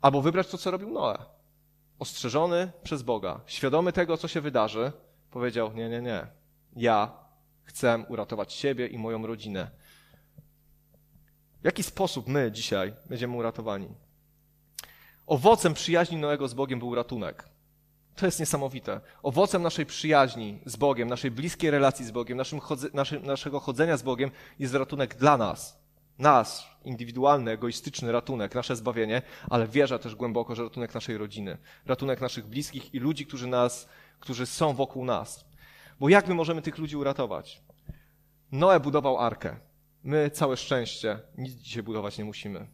[0.00, 1.18] Albo wybrać to, co robił Noe.
[1.98, 4.92] Ostrzeżony przez Boga, świadomy tego, co się wydarzy,
[5.30, 6.26] powiedział: Nie, nie, nie.
[6.76, 7.23] Ja
[7.64, 9.70] Chcę uratować siebie i moją rodzinę.
[11.62, 13.88] W jaki sposób my dzisiaj będziemy uratowani?
[15.26, 17.48] Owocem przyjaźni Noego z Bogiem był ratunek.
[18.16, 19.00] To jest niesamowite.
[19.22, 23.96] Owocem naszej przyjaźni z Bogiem, naszej bliskiej relacji z Bogiem, naszym chodze, naszy, naszego chodzenia
[23.96, 25.84] z Bogiem jest ratunek dla nas.
[26.18, 32.20] Nas, indywidualny, egoistyczny ratunek, nasze zbawienie, ale wierzę też głęboko, że ratunek naszej rodziny, ratunek
[32.20, 33.88] naszych bliskich i ludzi, którzy nas,
[34.20, 35.44] którzy są wokół nas.
[36.00, 37.62] Bo jak my możemy tych ludzi uratować?
[38.52, 39.56] Noe budował arkę.
[40.04, 42.66] My całe szczęście nic dzisiaj budować nie musimy.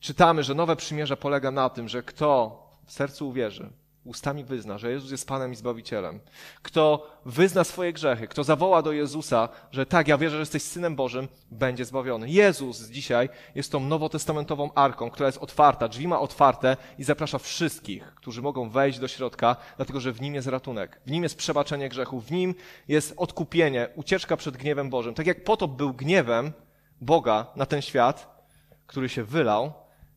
[0.00, 3.72] Czytamy, że nowe przymierze polega na tym, że kto w sercu uwierzy,
[4.04, 6.20] ustami wyzna, że Jezus jest Panem i Zbawicielem,
[6.62, 10.96] kto wyzna swoje grzechy, kto zawoła do Jezusa, że tak, ja wierzę, że jesteś Synem
[10.96, 12.30] Bożym, będzie zbawiony.
[12.30, 18.14] Jezus dzisiaj jest tą nowotestamentową arką, która jest otwarta, drzwi ma otwarte i zaprasza wszystkich,
[18.14, 21.88] którzy mogą wejść do środka, dlatego że w nim jest ratunek, w nim jest przebaczenie
[21.88, 22.54] grzechów, w nim
[22.88, 25.14] jest odkupienie, ucieczka przed gniewem Bożym.
[25.14, 26.52] Tak jak potop był gniewem
[27.00, 28.44] Boga na ten świat,
[28.86, 29.72] który się wylał,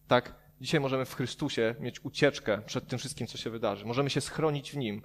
[0.07, 3.85] tak Dzisiaj możemy w Chrystusie mieć ucieczkę przed tym wszystkim, co się wydarzy.
[3.85, 5.01] Możemy się schronić w Nim.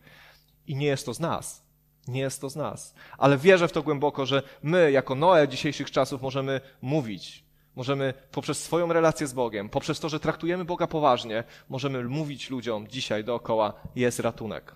[0.66, 1.62] I nie jest to z nas.
[2.08, 2.94] Nie jest to z nas.
[3.18, 7.44] Ale wierzę w to głęboko, że my, jako Noe dzisiejszych czasów, możemy mówić.
[7.76, 12.88] Możemy poprzez swoją relację z Bogiem, poprzez to, że traktujemy Boga poważnie, możemy mówić ludziom
[12.88, 14.74] dzisiaj dookoła, jest ratunek.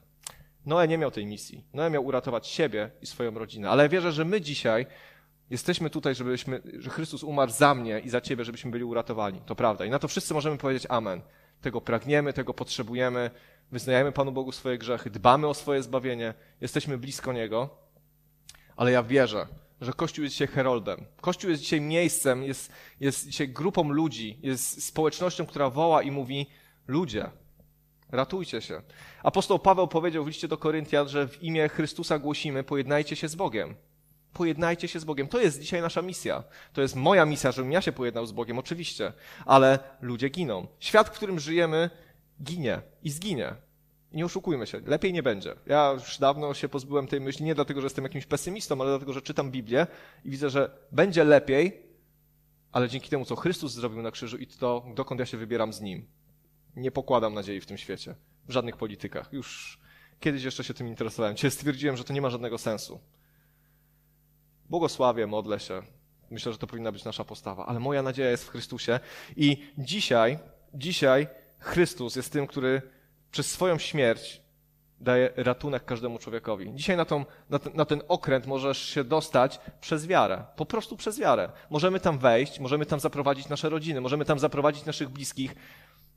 [0.66, 1.64] Noe nie miał tej misji.
[1.72, 3.70] Noe miał uratować siebie i swoją rodzinę.
[3.70, 4.86] Ale wierzę, że my dzisiaj
[5.50, 9.40] Jesteśmy tutaj, żebyśmy, że Chrystus umarł za mnie i za ciebie, żebyśmy byli uratowani.
[9.46, 9.84] To prawda.
[9.84, 11.20] I na to wszyscy możemy powiedzieć Amen.
[11.60, 13.30] Tego pragniemy, tego potrzebujemy.
[13.72, 17.70] Wyznajemy Panu Bogu swoje grzechy, dbamy o swoje zbawienie, jesteśmy blisko Niego.
[18.76, 19.46] Ale ja wierzę,
[19.80, 21.04] że Kościół jest dzisiaj heroldem.
[21.20, 26.46] Kościół jest dzisiaj miejscem, jest, jest dzisiaj grupą ludzi, jest społecznością, która woła i mówi:
[26.86, 27.30] Ludzie,
[28.10, 28.82] ratujcie się.
[29.22, 33.34] Apostoł Paweł powiedział w liście do Koryntian, że w imię Chrystusa głosimy: pojednajcie się z
[33.34, 33.74] Bogiem
[34.34, 35.28] pojednajcie się z Bogiem.
[35.28, 36.44] To jest dzisiaj nasza misja.
[36.72, 39.12] To jest moja misja, żebym ja się pojednał z Bogiem, oczywiście,
[39.46, 40.66] ale ludzie giną.
[40.80, 41.90] Świat, w którym żyjemy,
[42.42, 43.54] ginie i zginie.
[44.12, 45.54] Nie oszukujmy się, lepiej nie będzie.
[45.66, 49.12] Ja już dawno się pozbyłem tej myśli, nie dlatego, że jestem jakimś pesymistą, ale dlatego,
[49.12, 49.86] że czytam Biblię
[50.24, 51.82] i widzę, że będzie lepiej,
[52.72, 55.80] ale dzięki temu, co Chrystus zrobił na krzyżu i to, dokąd ja się wybieram z
[55.80, 56.06] Nim.
[56.76, 58.14] Nie pokładam nadziei w tym świecie,
[58.48, 59.32] w żadnych politykach.
[59.32, 59.78] Już
[60.20, 61.36] kiedyś jeszcze się tym interesowałem.
[61.36, 63.00] Dzisiaj stwierdziłem, że to nie ma żadnego sensu.
[64.70, 65.82] Błogosławię, modlę się.
[66.30, 69.00] Myślę, że to powinna być nasza postawa, ale moja nadzieja jest w Chrystusie
[69.36, 70.38] i dzisiaj,
[70.74, 71.26] dzisiaj
[71.58, 72.82] Chrystus jest tym, który
[73.30, 74.44] przez swoją śmierć
[75.00, 76.72] daje ratunek każdemu człowiekowi.
[76.74, 80.44] Dzisiaj na, tą, na, ten, na ten okręt możesz się dostać przez wiarę.
[80.56, 81.48] Po prostu przez wiarę.
[81.70, 85.54] Możemy tam wejść, możemy tam zaprowadzić nasze rodziny, możemy tam zaprowadzić naszych bliskich.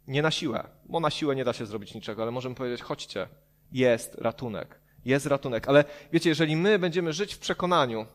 [0.08, 3.28] Nie na siłę, bo na siłę nie da się zrobić niczego, ale możemy powiedzieć, chodźcie,
[3.72, 4.80] jest ratunek.
[5.06, 5.68] Jest ratunek.
[5.68, 8.06] Ale wiecie, jeżeli my będziemy żyć w przekonaniu,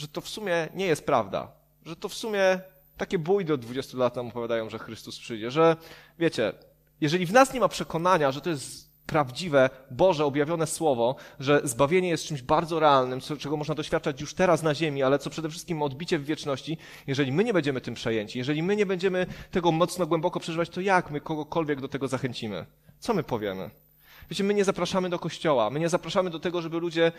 [0.00, 1.52] że to w sumie nie jest prawda.
[1.84, 2.60] Że to w sumie
[2.96, 5.50] takie bójdy od 20 lat nam opowiadają, że Chrystus przyjdzie.
[5.50, 5.76] Że
[6.18, 6.52] wiecie,
[7.00, 12.08] jeżeli w nas nie ma przekonania, że to jest prawdziwe, Boże, objawione słowo, że zbawienie
[12.08, 15.82] jest czymś bardzo realnym, czego można doświadczać już teraz na ziemi, ale co przede wszystkim
[15.82, 20.06] odbicie w wieczności, jeżeli my nie będziemy tym przejęci, jeżeli my nie będziemy tego mocno
[20.06, 22.66] głęboko przeżywać, to jak my kogokolwiek do tego zachęcimy?
[22.98, 23.70] Co my powiemy?
[24.30, 27.12] Wiecie, my nie zapraszamy do kościoła, my nie zapraszamy do tego, żeby ludzie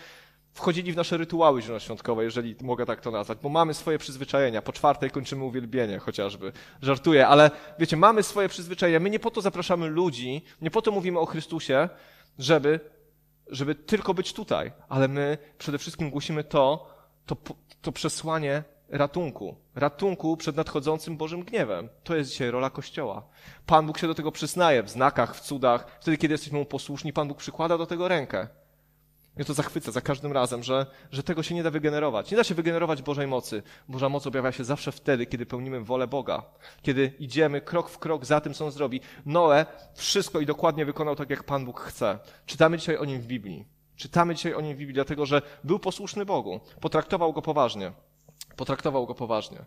[0.54, 4.62] wchodzili w nasze rytuały zielonoświątkowe, jeżeli mogę tak to nazwać, bo mamy swoje przyzwyczajenia.
[4.62, 6.52] Po czwartej kończymy uwielbienie chociażby.
[6.82, 9.00] Żartuję, ale wiecie, mamy swoje przyzwyczajenia.
[9.00, 11.90] My nie po to zapraszamy ludzi, nie po to mówimy o Chrystusie,
[12.40, 12.80] żeby,
[13.48, 16.90] żeby tylko być tutaj, ale my przede wszystkim głosimy to,
[17.26, 17.38] to,
[17.82, 19.56] to przesłanie ratunku.
[19.76, 21.90] Ratunku przed nadchodzącym Bożym gniewem.
[22.04, 23.24] To jest dzisiaj rola Kościoła.
[23.66, 25.98] Pan Bóg się do tego przyznaje w znakach, w cudach.
[26.02, 28.48] Wtedy, kiedy jesteśmy mu posłuszni, Pan Bóg przykłada do tego rękę.
[29.36, 32.32] Mnie to zachwyca za każdym razem, że, że tego się nie da wygenerować.
[32.32, 33.64] Nie da się wygenerować Bożej mocy.
[33.88, 36.44] Boża moc objawia się zawsze wtedy, kiedy pełnimy wolę Boga.
[36.82, 39.02] Kiedy idziemy krok w krok za tym, co On zrobi.
[39.26, 42.20] Noe wszystko i dokładnie wykonał tak, jak Pan Bóg chce.
[42.46, 43.66] Czytamy dzisiaj o nim w Biblii.
[43.96, 46.60] Czytamy dzisiaj o nim w Biblii, dlatego że był posłuszny Bogu.
[46.82, 47.92] Potraktował go poważnie.
[48.56, 49.66] Potraktował go poważnie.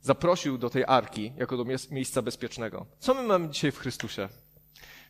[0.00, 2.86] Zaprosił do tej arki jako do miejsca bezpiecznego.
[2.98, 4.28] Co my mamy dzisiaj w Chrystusie?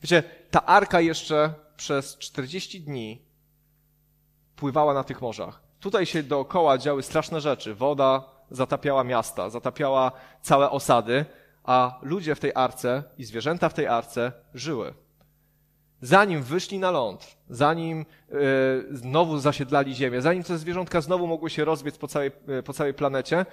[0.02, 3.22] Wiecie, ta arka jeszcze przez 40 dni
[4.56, 5.62] pływała na tych morzach.
[5.80, 7.74] Tutaj się dookoła działy straszne rzeczy.
[7.74, 11.24] Woda zatapiała miasta, zatapiała całe osady,
[11.64, 14.94] a ludzie w tej arce i zwierzęta w tej arce żyły.
[16.02, 18.36] Zanim wyszli na ląd, zanim yy,
[18.90, 22.94] znowu zasiedlali ziemię, zanim te zwierzątka znowu mogły się rozbiec po całej, yy, po całej
[22.94, 23.46] planecie,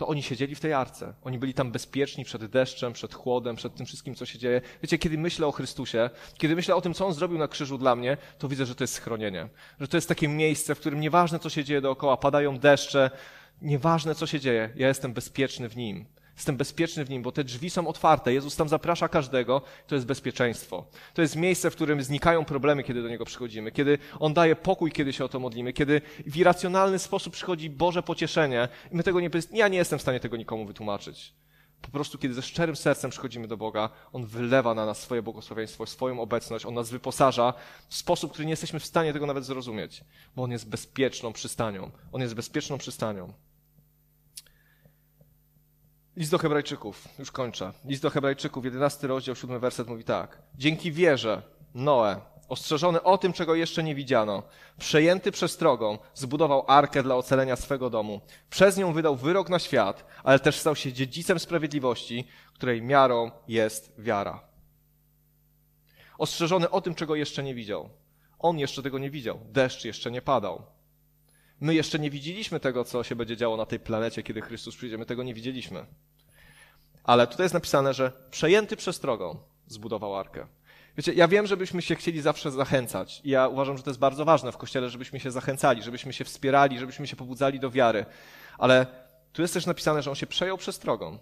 [0.00, 1.14] to oni siedzieli w tej arce.
[1.22, 4.60] Oni byli tam bezpieczni przed deszczem, przed chłodem, przed tym wszystkim, co się dzieje.
[4.82, 7.96] Wiecie, kiedy myślę o Chrystusie, kiedy myślę o tym, co On zrobił na krzyżu dla
[7.96, 9.48] mnie, to widzę, że to jest schronienie.
[9.80, 13.10] Że to jest takie miejsce, w którym nieważne, co się dzieje dookoła, padają deszcze,
[13.62, 16.06] nieważne, co się dzieje, ja jestem bezpieczny w Nim.
[16.40, 18.32] Jestem bezpieczny w nim, bo te drzwi są otwarte.
[18.32, 19.62] Jezus tam zaprasza każdego.
[19.86, 20.86] To jest bezpieczeństwo.
[21.14, 24.92] To jest miejsce, w którym znikają problemy, kiedy do niego przychodzimy, kiedy on daje pokój,
[24.92, 28.68] kiedy się o to modlimy, kiedy w irracjonalny sposób przychodzi Boże pocieszenie.
[28.92, 31.34] I my tego nie, ja nie jestem w stanie tego nikomu wytłumaczyć.
[31.82, 35.86] Po prostu, kiedy ze szczerym sercem przychodzimy do Boga, On wylewa na nas swoje błogosławieństwo,
[35.86, 37.54] swoją obecność, On nas wyposaża
[37.88, 40.04] w sposób, który nie jesteśmy w stanie tego nawet zrozumieć,
[40.36, 41.90] bo On jest bezpieczną przystanią.
[42.12, 43.32] On jest bezpieczną przystanią.
[46.16, 47.72] List do Hebrajczyków, już kończę.
[47.84, 50.42] List do Hebrajczyków, 11 rozdział, 7 werset mówi tak.
[50.54, 51.42] Dzięki wierze
[51.74, 54.42] Noe, ostrzeżony o tym, czego jeszcze nie widziano,
[54.78, 58.20] przejęty przestrogą, zbudował arkę dla ocalenia swego domu.
[58.50, 63.92] Przez nią wydał wyrok na świat, ale też stał się dziedzicem sprawiedliwości, której miarą jest
[63.98, 64.40] wiara.
[66.18, 67.90] Ostrzeżony o tym, czego jeszcze nie widział.
[68.38, 69.40] On jeszcze tego nie widział.
[69.44, 70.62] Deszcz jeszcze nie padał.
[71.60, 74.98] My jeszcze nie widzieliśmy tego, co się będzie działo na tej planecie, kiedy Chrystus przyjdzie.
[74.98, 75.86] My tego nie widzieliśmy.
[77.04, 80.46] Ale tutaj jest napisane, że przejęty przestrogą zbudował arkę.
[80.96, 83.20] Wiecie, ja wiem, żebyśmy się chcieli zawsze zachęcać.
[83.24, 86.24] I ja uważam, że to jest bardzo ważne w Kościele, żebyśmy się zachęcali, żebyśmy się
[86.24, 88.06] wspierali, żebyśmy się pobudzali do wiary.
[88.58, 88.86] Ale
[89.32, 91.18] tu jest też napisane, że on się przejął przestrogą.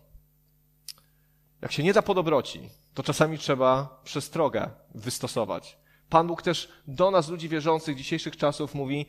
[1.62, 2.61] Jak się nie da po dobroci,
[2.94, 5.79] to czasami trzeba przestrogę wystosować.
[6.09, 9.07] Pan Bóg też do nas, ludzi wierzących dzisiejszych czasów, mówi: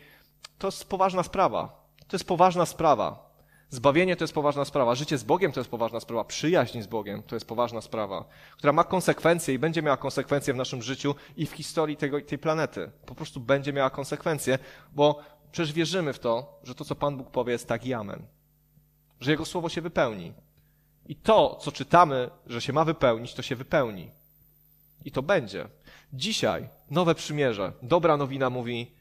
[0.58, 1.89] To jest poważna sprawa.
[2.08, 3.30] To jest poważna sprawa.
[3.71, 7.23] Zbawienie to jest poważna sprawa, życie z Bogiem to jest poważna sprawa, przyjaźń z Bogiem
[7.23, 8.25] to jest poważna sprawa,
[8.58, 12.38] która ma konsekwencje i będzie miała konsekwencje w naszym życiu i w historii tego, tej
[12.38, 12.91] planety.
[13.06, 14.60] Po prostu będzie miała konsekwencje,
[14.91, 15.19] bo
[15.52, 18.25] przecież wierzymy w to, że to, co Pan Bóg powie, jest tak i amen.
[19.21, 20.34] Że Jego słowo się wypełni.
[21.06, 24.12] I to, co czytamy, że się ma wypełnić, to się wypełni.
[25.06, 25.69] I to będzie.
[26.13, 27.73] Dzisiaj nowe przymierze.
[27.82, 28.91] Dobra nowina mówi,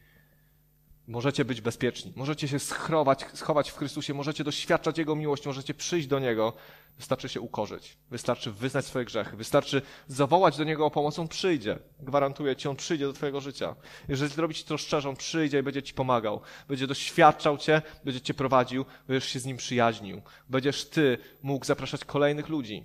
[1.09, 6.09] Możecie być bezpieczni, możecie się schrować, schować w Chrystusie, możecie doświadczać Jego miłości, możecie przyjść
[6.09, 6.53] do Niego.
[6.99, 11.79] Wystarczy się ukorzyć, wystarczy wyznać swoje grzechy, wystarczy zawołać do Niego o pomoc, On przyjdzie.
[12.01, 13.75] Gwarantuję Ci, On przyjdzie do Twojego życia.
[14.09, 16.41] Jeżeli zrobić to szczerze, On przyjdzie i będzie Ci pomagał.
[16.69, 20.23] Będzie doświadczał Cię, będzie Cię prowadził, będziesz się z Nim przyjaźnił.
[20.49, 22.85] Będziesz Ty mógł zapraszać kolejnych ludzi.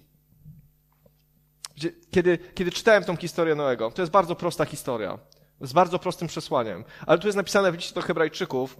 [2.12, 5.20] Kiedy, kiedy czytałem tą historię Noego, to jest bardzo prosta historia
[5.64, 6.84] z bardzo prostym przesłaniem.
[7.08, 8.78] Ale tu jest napisane w liście do Hebrajczyków,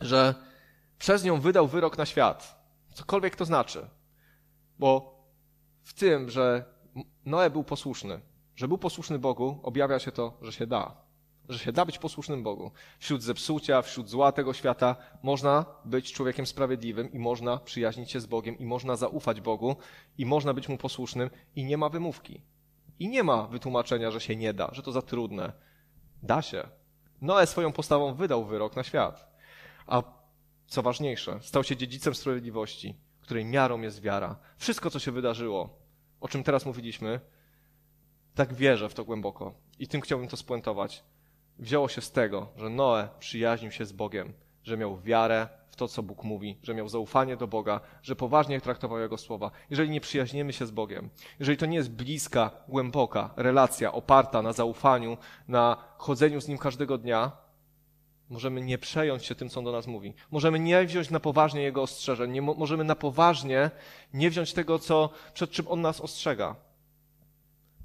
[0.00, 0.34] że
[0.98, 2.66] przez nią wydał wyrok na świat.
[2.94, 3.88] Cokolwiek to znaczy.
[4.78, 5.16] Bo
[5.82, 6.64] w tym, że
[7.24, 8.20] Noe był posłuszny,
[8.56, 11.06] że był posłuszny Bogu, objawia się to, że się da.
[11.48, 12.70] Że się da być posłusznym Bogu.
[12.98, 18.26] Wśród zepsucia, wśród zła tego świata można być człowiekiem sprawiedliwym i można przyjaźnić się z
[18.26, 19.76] Bogiem i można zaufać Bogu
[20.18, 22.42] i można być Mu posłusznym i nie ma wymówki.
[22.98, 25.52] I nie ma wytłumaczenia, że się nie da, że to za trudne,
[26.22, 26.68] Da się.
[27.20, 29.36] Noe swoją postawą wydał wyrok na świat.
[29.86, 30.02] A
[30.66, 34.36] co ważniejsze, stał się dziedzicem sprawiedliwości, której miarą jest wiara.
[34.56, 35.78] Wszystko, co się wydarzyło,
[36.20, 37.20] o czym teraz mówiliśmy,
[38.34, 39.54] tak wierzę w to głęboko.
[39.78, 41.04] I tym chciałbym to spuentować.
[41.58, 44.32] Wzięło się z tego, że Noe przyjaźnił się z Bogiem,
[44.66, 48.60] że miał wiarę w to, co Bóg mówi, że miał zaufanie do Boga, że poważnie
[48.60, 49.50] traktował Jego słowa.
[49.70, 54.52] Jeżeli nie przyjaźnimy się z Bogiem, jeżeli to nie jest bliska, głęboka relacja oparta na
[54.52, 55.16] zaufaniu,
[55.48, 57.32] na chodzeniu z Nim każdego dnia,
[58.30, 60.14] możemy nie przejąć się tym, co On do nas mówi.
[60.30, 63.70] Możemy nie wziąć na poważnie Jego ostrzeżeń, nie mo możemy na poważnie
[64.14, 66.56] nie wziąć tego, co, przed czym On nas ostrzega.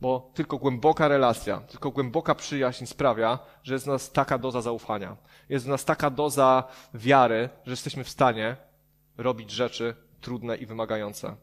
[0.02, 5.18] Bo tylko głęboka relacja, tylko głęboka przyjaźń sprawia, że jest w nas taka doza zaufania.
[5.49, 8.58] Jest w nas taka doza wiary, że jesteśmy w stanie
[9.18, 11.36] robić rzeczy trudne i wymagające.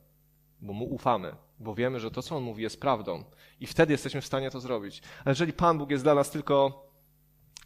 [0.61, 3.25] Bo mu ufamy, bo wiemy, że to, co on mówi, jest prawdą.
[3.61, 5.03] I wtedy jesteśmy w stanie to zrobić.
[5.25, 6.89] Ale jeżeli Pan Bóg jest dla nas tylko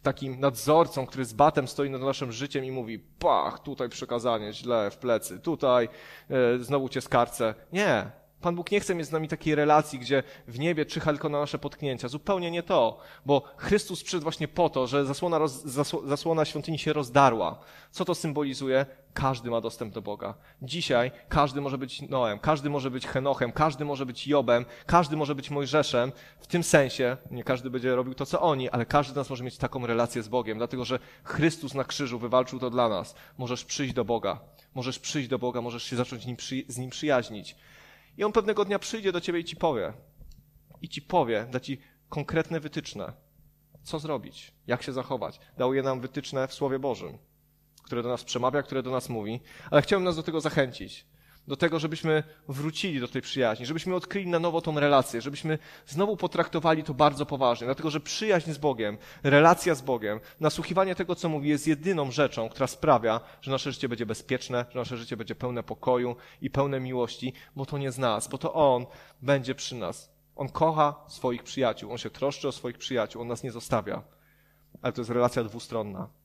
[0.02, 4.90] takim nadzorcą, który z batem stoi nad naszym życiem i mówi, pach, tutaj przekazanie, źle,
[4.90, 5.88] w plecy, tutaj
[6.30, 7.54] e, znowu cię skarcę.
[7.72, 8.10] Nie,
[8.42, 11.40] Pan Bóg nie chce mieć z nami takiej relacji, gdzie w niebie czyha tylko na
[11.40, 12.08] nasze potknięcia.
[12.08, 15.52] Zupełnie nie to, bo Chrystus przyszedł właśnie po to, że zasłona, roz,
[16.04, 17.58] zasłona świątyni się rozdarła.
[17.90, 18.86] Co to symbolizuje?
[19.14, 20.34] Każdy ma dostęp do Boga.
[20.62, 25.34] Dzisiaj każdy może być Noem, każdy może być Henochem, każdy może być Jobem, każdy może
[25.34, 26.12] być Mojżeszem.
[26.40, 29.44] W tym sensie, nie każdy będzie robił to, co oni, ale każdy z nas może
[29.44, 33.14] mieć taką relację z Bogiem, dlatego że Chrystus na krzyżu wywalczył to dla nas.
[33.38, 34.40] Możesz przyjść do Boga.
[34.74, 36.22] Możesz przyjść do Boga, możesz się zacząć
[36.68, 37.56] z Nim przyjaźnić.
[38.18, 39.92] I on pewnego dnia przyjdzie do ciebie i ci powie.
[40.82, 43.12] I ci powie, da ci konkretne wytyczne.
[43.82, 44.52] Co zrobić?
[44.66, 45.40] Jak się zachować?
[45.58, 47.18] Dał je nam wytyczne w Słowie Bożym,
[47.84, 49.40] które do nas przemawia, które do nas mówi.
[49.70, 51.06] Ale chciałbym nas do tego zachęcić
[51.48, 56.16] do tego, żebyśmy wrócili do tej przyjaźni, żebyśmy odkryli na nowo tą relację, żebyśmy znowu
[56.16, 61.28] potraktowali to bardzo poważnie, dlatego że przyjaźń z Bogiem, relacja z Bogiem, nasłuchiwanie tego, co
[61.28, 65.34] mówi, jest jedyną rzeczą, która sprawia, że nasze życie będzie bezpieczne, że nasze życie będzie
[65.34, 68.86] pełne pokoju i pełne miłości, bo to nie z nas, bo to On
[69.22, 70.12] będzie przy nas.
[70.36, 74.02] On kocha swoich przyjaciół, On się troszczy o swoich przyjaciół, On nas nie zostawia.
[74.82, 76.21] Ale to jest relacja dwustronna.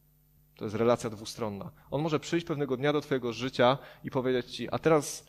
[0.58, 1.72] To jest relacja dwustronna.
[1.91, 5.26] On może przyjść pewnego dnia do Twojego życia i powiedzieć Ci, a teraz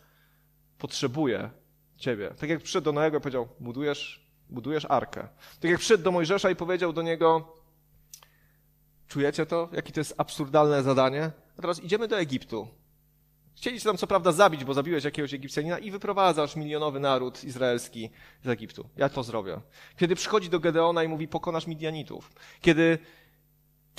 [0.79, 1.51] potrzebuję
[1.97, 2.35] Ciebie.
[2.39, 5.29] Tak jak przyszedł do Noego i powiedział, budujesz, budujesz arkę.
[5.61, 7.57] Tak jak przyszedł do Mojżesza i powiedział do niego,
[9.09, 9.69] czujecie to?
[9.73, 11.31] Jakie to jest absurdalne zadanie?
[11.59, 12.69] A teraz idziemy do Egiptu.
[13.57, 18.11] Chcieli tam co prawda zabić, bo zabiłeś jakiegoś Egipcjanina i wyprowadzasz milionowy naród izraelski
[18.45, 18.89] z Egiptu.
[18.97, 19.61] Ja to zrobię.
[19.97, 22.33] Kiedy przychodzi do Gedeona i mówi, pokonasz Midianitów.
[22.61, 22.99] Kiedy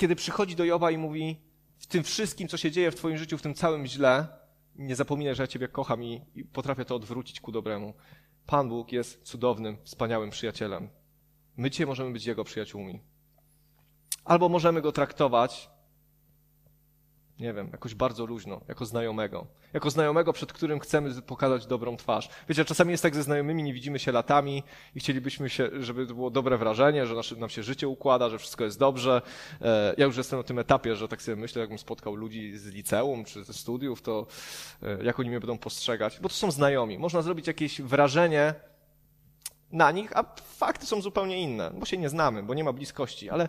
[0.00, 1.36] kiedy przychodzi do Joba i mówi,
[1.78, 4.28] w tym wszystkim, co się dzieje w twoim życiu, w tym całym źle,
[4.76, 7.94] nie zapominaj, że ja ciebie kocham i, i potrafię to odwrócić ku dobremu.
[8.46, 10.88] Pan Bóg jest cudownym, wspaniałym przyjacielem.
[11.56, 13.00] My dzisiaj możemy być Jego przyjaciółmi.
[14.24, 15.69] Albo możemy Go traktować
[17.40, 19.46] nie wiem, jakoś bardzo luźno, jako znajomego.
[19.72, 22.28] Jako znajomego, przed którym chcemy pokazać dobrą twarz.
[22.48, 24.62] Wiecie, czasami jest tak ze znajomymi, nie widzimy się latami
[24.94, 28.38] i chcielibyśmy się, żeby to było dobre wrażenie, że nasze, nam się życie układa, że
[28.38, 29.22] wszystko jest dobrze.
[29.62, 32.66] E, ja już jestem na tym etapie, że tak sobie myślę, jakbym spotkał ludzi z
[32.66, 34.26] liceum czy ze studiów, to
[34.82, 36.98] e, jak oni mnie będą postrzegać, bo to są znajomi.
[36.98, 38.54] Można zrobić jakieś wrażenie
[39.72, 43.30] na nich, a fakty są zupełnie inne, bo się nie znamy, bo nie ma bliskości,
[43.30, 43.48] ale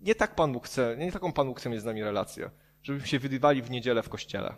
[0.00, 2.50] nie tak Pan Bóg chce, nie taką Pan Bóg chce mieć z nami relację
[2.82, 4.54] żebyśmy się wydywali w niedzielę w kościele.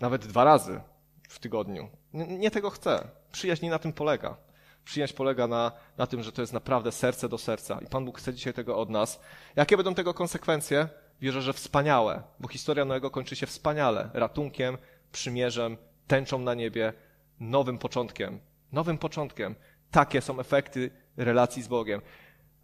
[0.00, 0.80] Nawet dwa razy
[1.28, 1.88] w tygodniu.
[2.12, 3.08] Nie, nie tego chcę.
[3.32, 4.36] Przyjaźń nie na tym polega.
[4.84, 7.78] Przyjaźń polega na, na tym, że to jest naprawdę serce do serca.
[7.80, 9.20] I Pan Bóg chce dzisiaj tego od nas.
[9.56, 10.88] Jakie będą tego konsekwencje?
[11.20, 14.10] Wierzę, że wspaniałe, bo historia Noego kończy się wspaniale.
[14.14, 14.78] Ratunkiem,
[15.12, 15.76] przymierzem,
[16.06, 16.92] tęczą na niebie,
[17.40, 18.40] nowym początkiem.
[18.72, 19.54] Nowym początkiem.
[19.90, 22.00] Takie są efekty relacji z Bogiem.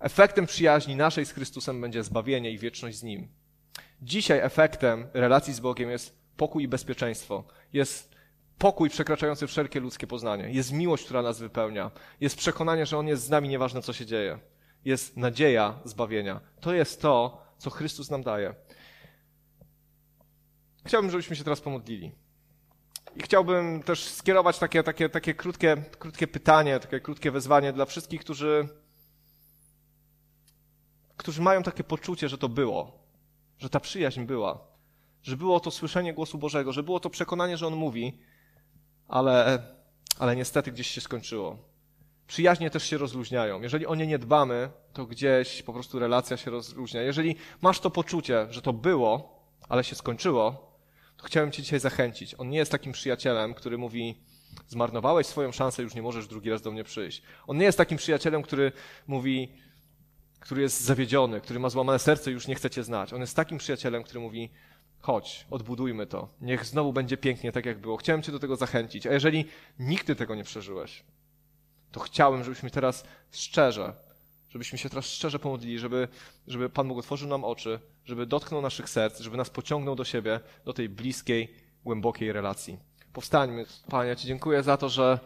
[0.01, 3.29] Efektem przyjaźni naszej z Chrystusem będzie zbawienie i wieczność z Nim.
[4.03, 7.45] Dzisiaj efektem relacji z Bogiem jest pokój i bezpieczeństwo.
[7.73, 8.15] Jest
[8.59, 10.51] pokój przekraczający wszelkie ludzkie poznanie.
[10.51, 11.91] Jest miłość, która nas wypełnia.
[12.21, 14.39] Jest przekonanie, że On jest z nami, nieważne co się dzieje.
[14.85, 16.41] Jest nadzieja zbawienia.
[16.61, 18.55] To jest to, co Chrystus nam daje.
[20.87, 22.13] Chciałbym, żebyśmy się teraz pomodlili.
[23.17, 28.21] I chciałbym też skierować takie, takie, takie krótkie, krótkie pytanie, takie krótkie wezwanie dla wszystkich,
[28.21, 28.69] którzy,
[31.17, 33.08] którzy mają takie poczucie, że to było
[33.59, 34.59] że ta przyjaźń była,
[35.23, 38.19] że było to słyszenie głosu Bożego, że było to przekonanie, że On mówi,
[39.09, 39.63] ale,
[40.19, 41.59] ale niestety gdzieś się skończyło.
[42.27, 43.63] Przyjaźnie też się rozluźniają.
[43.63, 47.03] Jeżeli o nie nie dbamy, to gdzieś po prostu relacja się rozluźnia.
[47.03, 49.39] Jeżeli masz to poczucie, że to było,
[49.69, 50.73] ale się skończyło,
[51.17, 52.35] to chciałem Cię dzisiaj zachęcić.
[52.39, 54.21] On nie jest takim przyjacielem, który mówi,
[54.69, 57.23] zmarnowałeś swoją szansę, już nie możesz drugi raz do mnie przyjść.
[57.47, 58.73] On nie jest takim przyjacielem, który
[59.07, 59.53] mówi,
[60.41, 63.13] który jest zawiedziony, który ma złamane serce już nie chce cię znać.
[63.13, 64.51] On jest takim przyjacielem, który mówi,
[65.01, 66.29] chodź, odbudujmy to.
[66.41, 67.97] Niech znowu będzie pięknie, tak jak było.
[67.97, 69.07] Chciałem cię do tego zachęcić.
[69.07, 69.45] A jeżeli
[69.79, 71.03] nigdy tego nie przeżyłeś,
[71.93, 73.93] to chciałem, żebyśmy teraz szczerze
[74.49, 76.09] Żebyśmy się teraz szczerze pomodlili, żeby,
[76.47, 80.41] żeby Pan Bóg otworzył nam oczy, żeby dotknął naszych serc, żeby nas pociągnął do siebie,
[80.65, 82.79] do tej bliskiej, głębokiej relacji.
[83.13, 83.67] Powstańmy.
[83.91, 85.19] Panie, ja Ci dziękuję za to, że,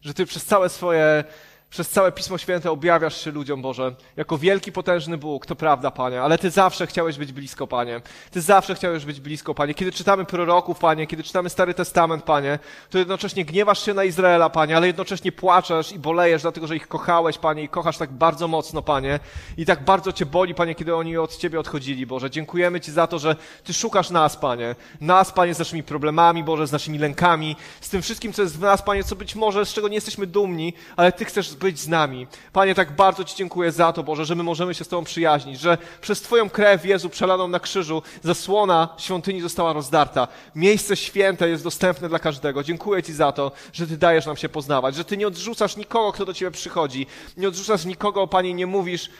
[0.00, 1.24] że Ty przez całe swoje
[1.70, 6.22] przez całe Pismo Święte objawiasz się ludziom, Boże, jako wielki, potężny Bóg, to prawda, Panie,
[6.22, 8.00] ale Ty zawsze chciałeś być blisko, Panie.
[8.30, 9.74] Ty zawsze chciałeś być blisko, Panie.
[9.74, 12.58] Kiedy czytamy proroków, Panie, kiedy czytamy Stary Testament, Panie,
[12.90, 16.88] to jednocześnie gniewasz się na Izraela, Panie, ale jednocześnie płaczesz i bolejesz, dlatego że ich
[16.88, 19.20] kochałeś, Panie, i kochasz tak bardzo mocno, Panie.
[19.56, 22.30] I tak bardzo Cię boli, Panie, kiedy oni od Ciebie odchodzili, Boże.
[22.30, 24.74] Dziękujemy Ci za to, że Ty szukasz nas, Panie.
[25.00, 28.60] Nas, Panie, z naszymi problemami, Boże, z naszymi lękami, z tym wszystkim, co jest w
[28.60, 31.88] nas, Panie, co być może, z czego nie jesteśmy dumni, ale Ty chcesz być z
[31.88, 32.26] nami.
[32.52, 35.60] Panie, tak bardzo Ci dziękuję za to, Boże, że my możemy się z Tobą przyjaźnić,
[35.60, 40.28] że przez Twoją krew, Jezu, przelaną na krzyżu, zasłona świątyni została rozdarta.
[40.54, 42.62] Miejsce święte jest dostępne dla każdego.
[42.62, 46.12] Dziękuję Ci za to, że Ty dajesz nam się poznawać, że Ty nie odrzucasz nikogo,
[46.12, 47.06] kto do Ciebie przychodzi.
[47.36, 49.10] Nie odrzucasz nikogo, Panie, nie mówisz,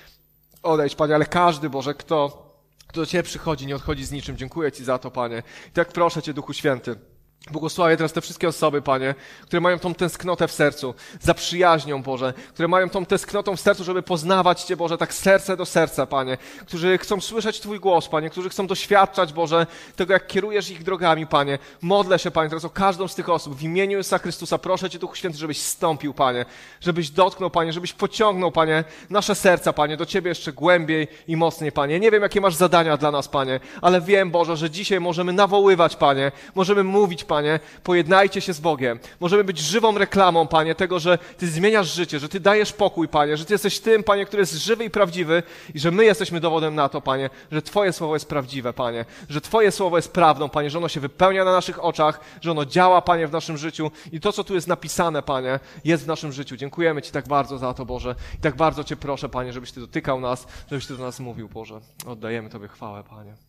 [0.63, 2.49] odejdź, Panie, ale każdy, Boże, kto,
[2.87, 4.37] kto do Ciebie przychodzi, nie odchodzi z niczym.
[4.37, 5.43] Dziękuję Ci za to, Panie.
[5.69, 7.18] I tak proszę Cię, Duchu Święty.
[7.51, 12.33] Błogosławię teraz te wszystkie osoby, Panie, które mają tą tęsknotę w sercu, za przyjaźnią, Boże,
[12.55, 16.39] które mają tą tęsknotą w sercu, żeby poznawać Cię, Boże, tak serce do serca, Panie,
[16.67, 21.27] którzy chcą słyszeć Twój głos, Panie, którzy chcą doświadczać, Boże, tego, jak kierujesz ich drogami,
[21.27, 21.59] Panie.
[21.83, 23.55] Modlę się, Panie, teraz o każdą z tych osób.
[23.57, 26.45] W imieniu Jezusa Chrystusa proszę Cię, Duchu Święty, żebyś stąpił, Panie,
[26.81, 31.73] żebyś dotknął, Panie, żebyś pociągnął, Panie, nasze serca, Panie, do Ciebie jeszcze głębiej i mocniej,
[31.73, 32.01] Panie.
[32.01, 35.97] Nie wiem, jakie masz zadania dla nas, Panie, ale wiem, Boże, że dzisiaj możemy nawoływać,
[35.97, 38.99] Panie, możemy mówić, Panie, pojednajcie się z Bogiem.
[39.21, 43.37] Możemy być żywą reklamą, Panie, tego, że Ty zmieniasz życie, że Ty dajesz pokój, Panie,
[43.37, 45.43] że Ty jesteś tym, Panie, który jest żywy i prawdziwy
[45.75, 49.41] i że my jesteśmy dowodem na to, Panie, że Twoje słowo jest prawdziwe, Panie, że
[49.41, 53.03] Twoje słowo jest prawdą, Panie, że ono się wypełnia na naszych oczach, że ono działa,
[53.03, 56.57] Panie, w naszym życiu i to, co tu jest napisane, Panie, jest w naszym życiu.
[56.57, 59.81] Dziękujemy Ci tak bardzo za to, Boże, i tak bardzo Cię proszę, Panie, żebyś Ty
[59.81, 61.81] dotykał nas, żebyś Ty do nas mówił, Boże.
[62.07, 63.48] Oddajemy Tobie chwałę, Panie.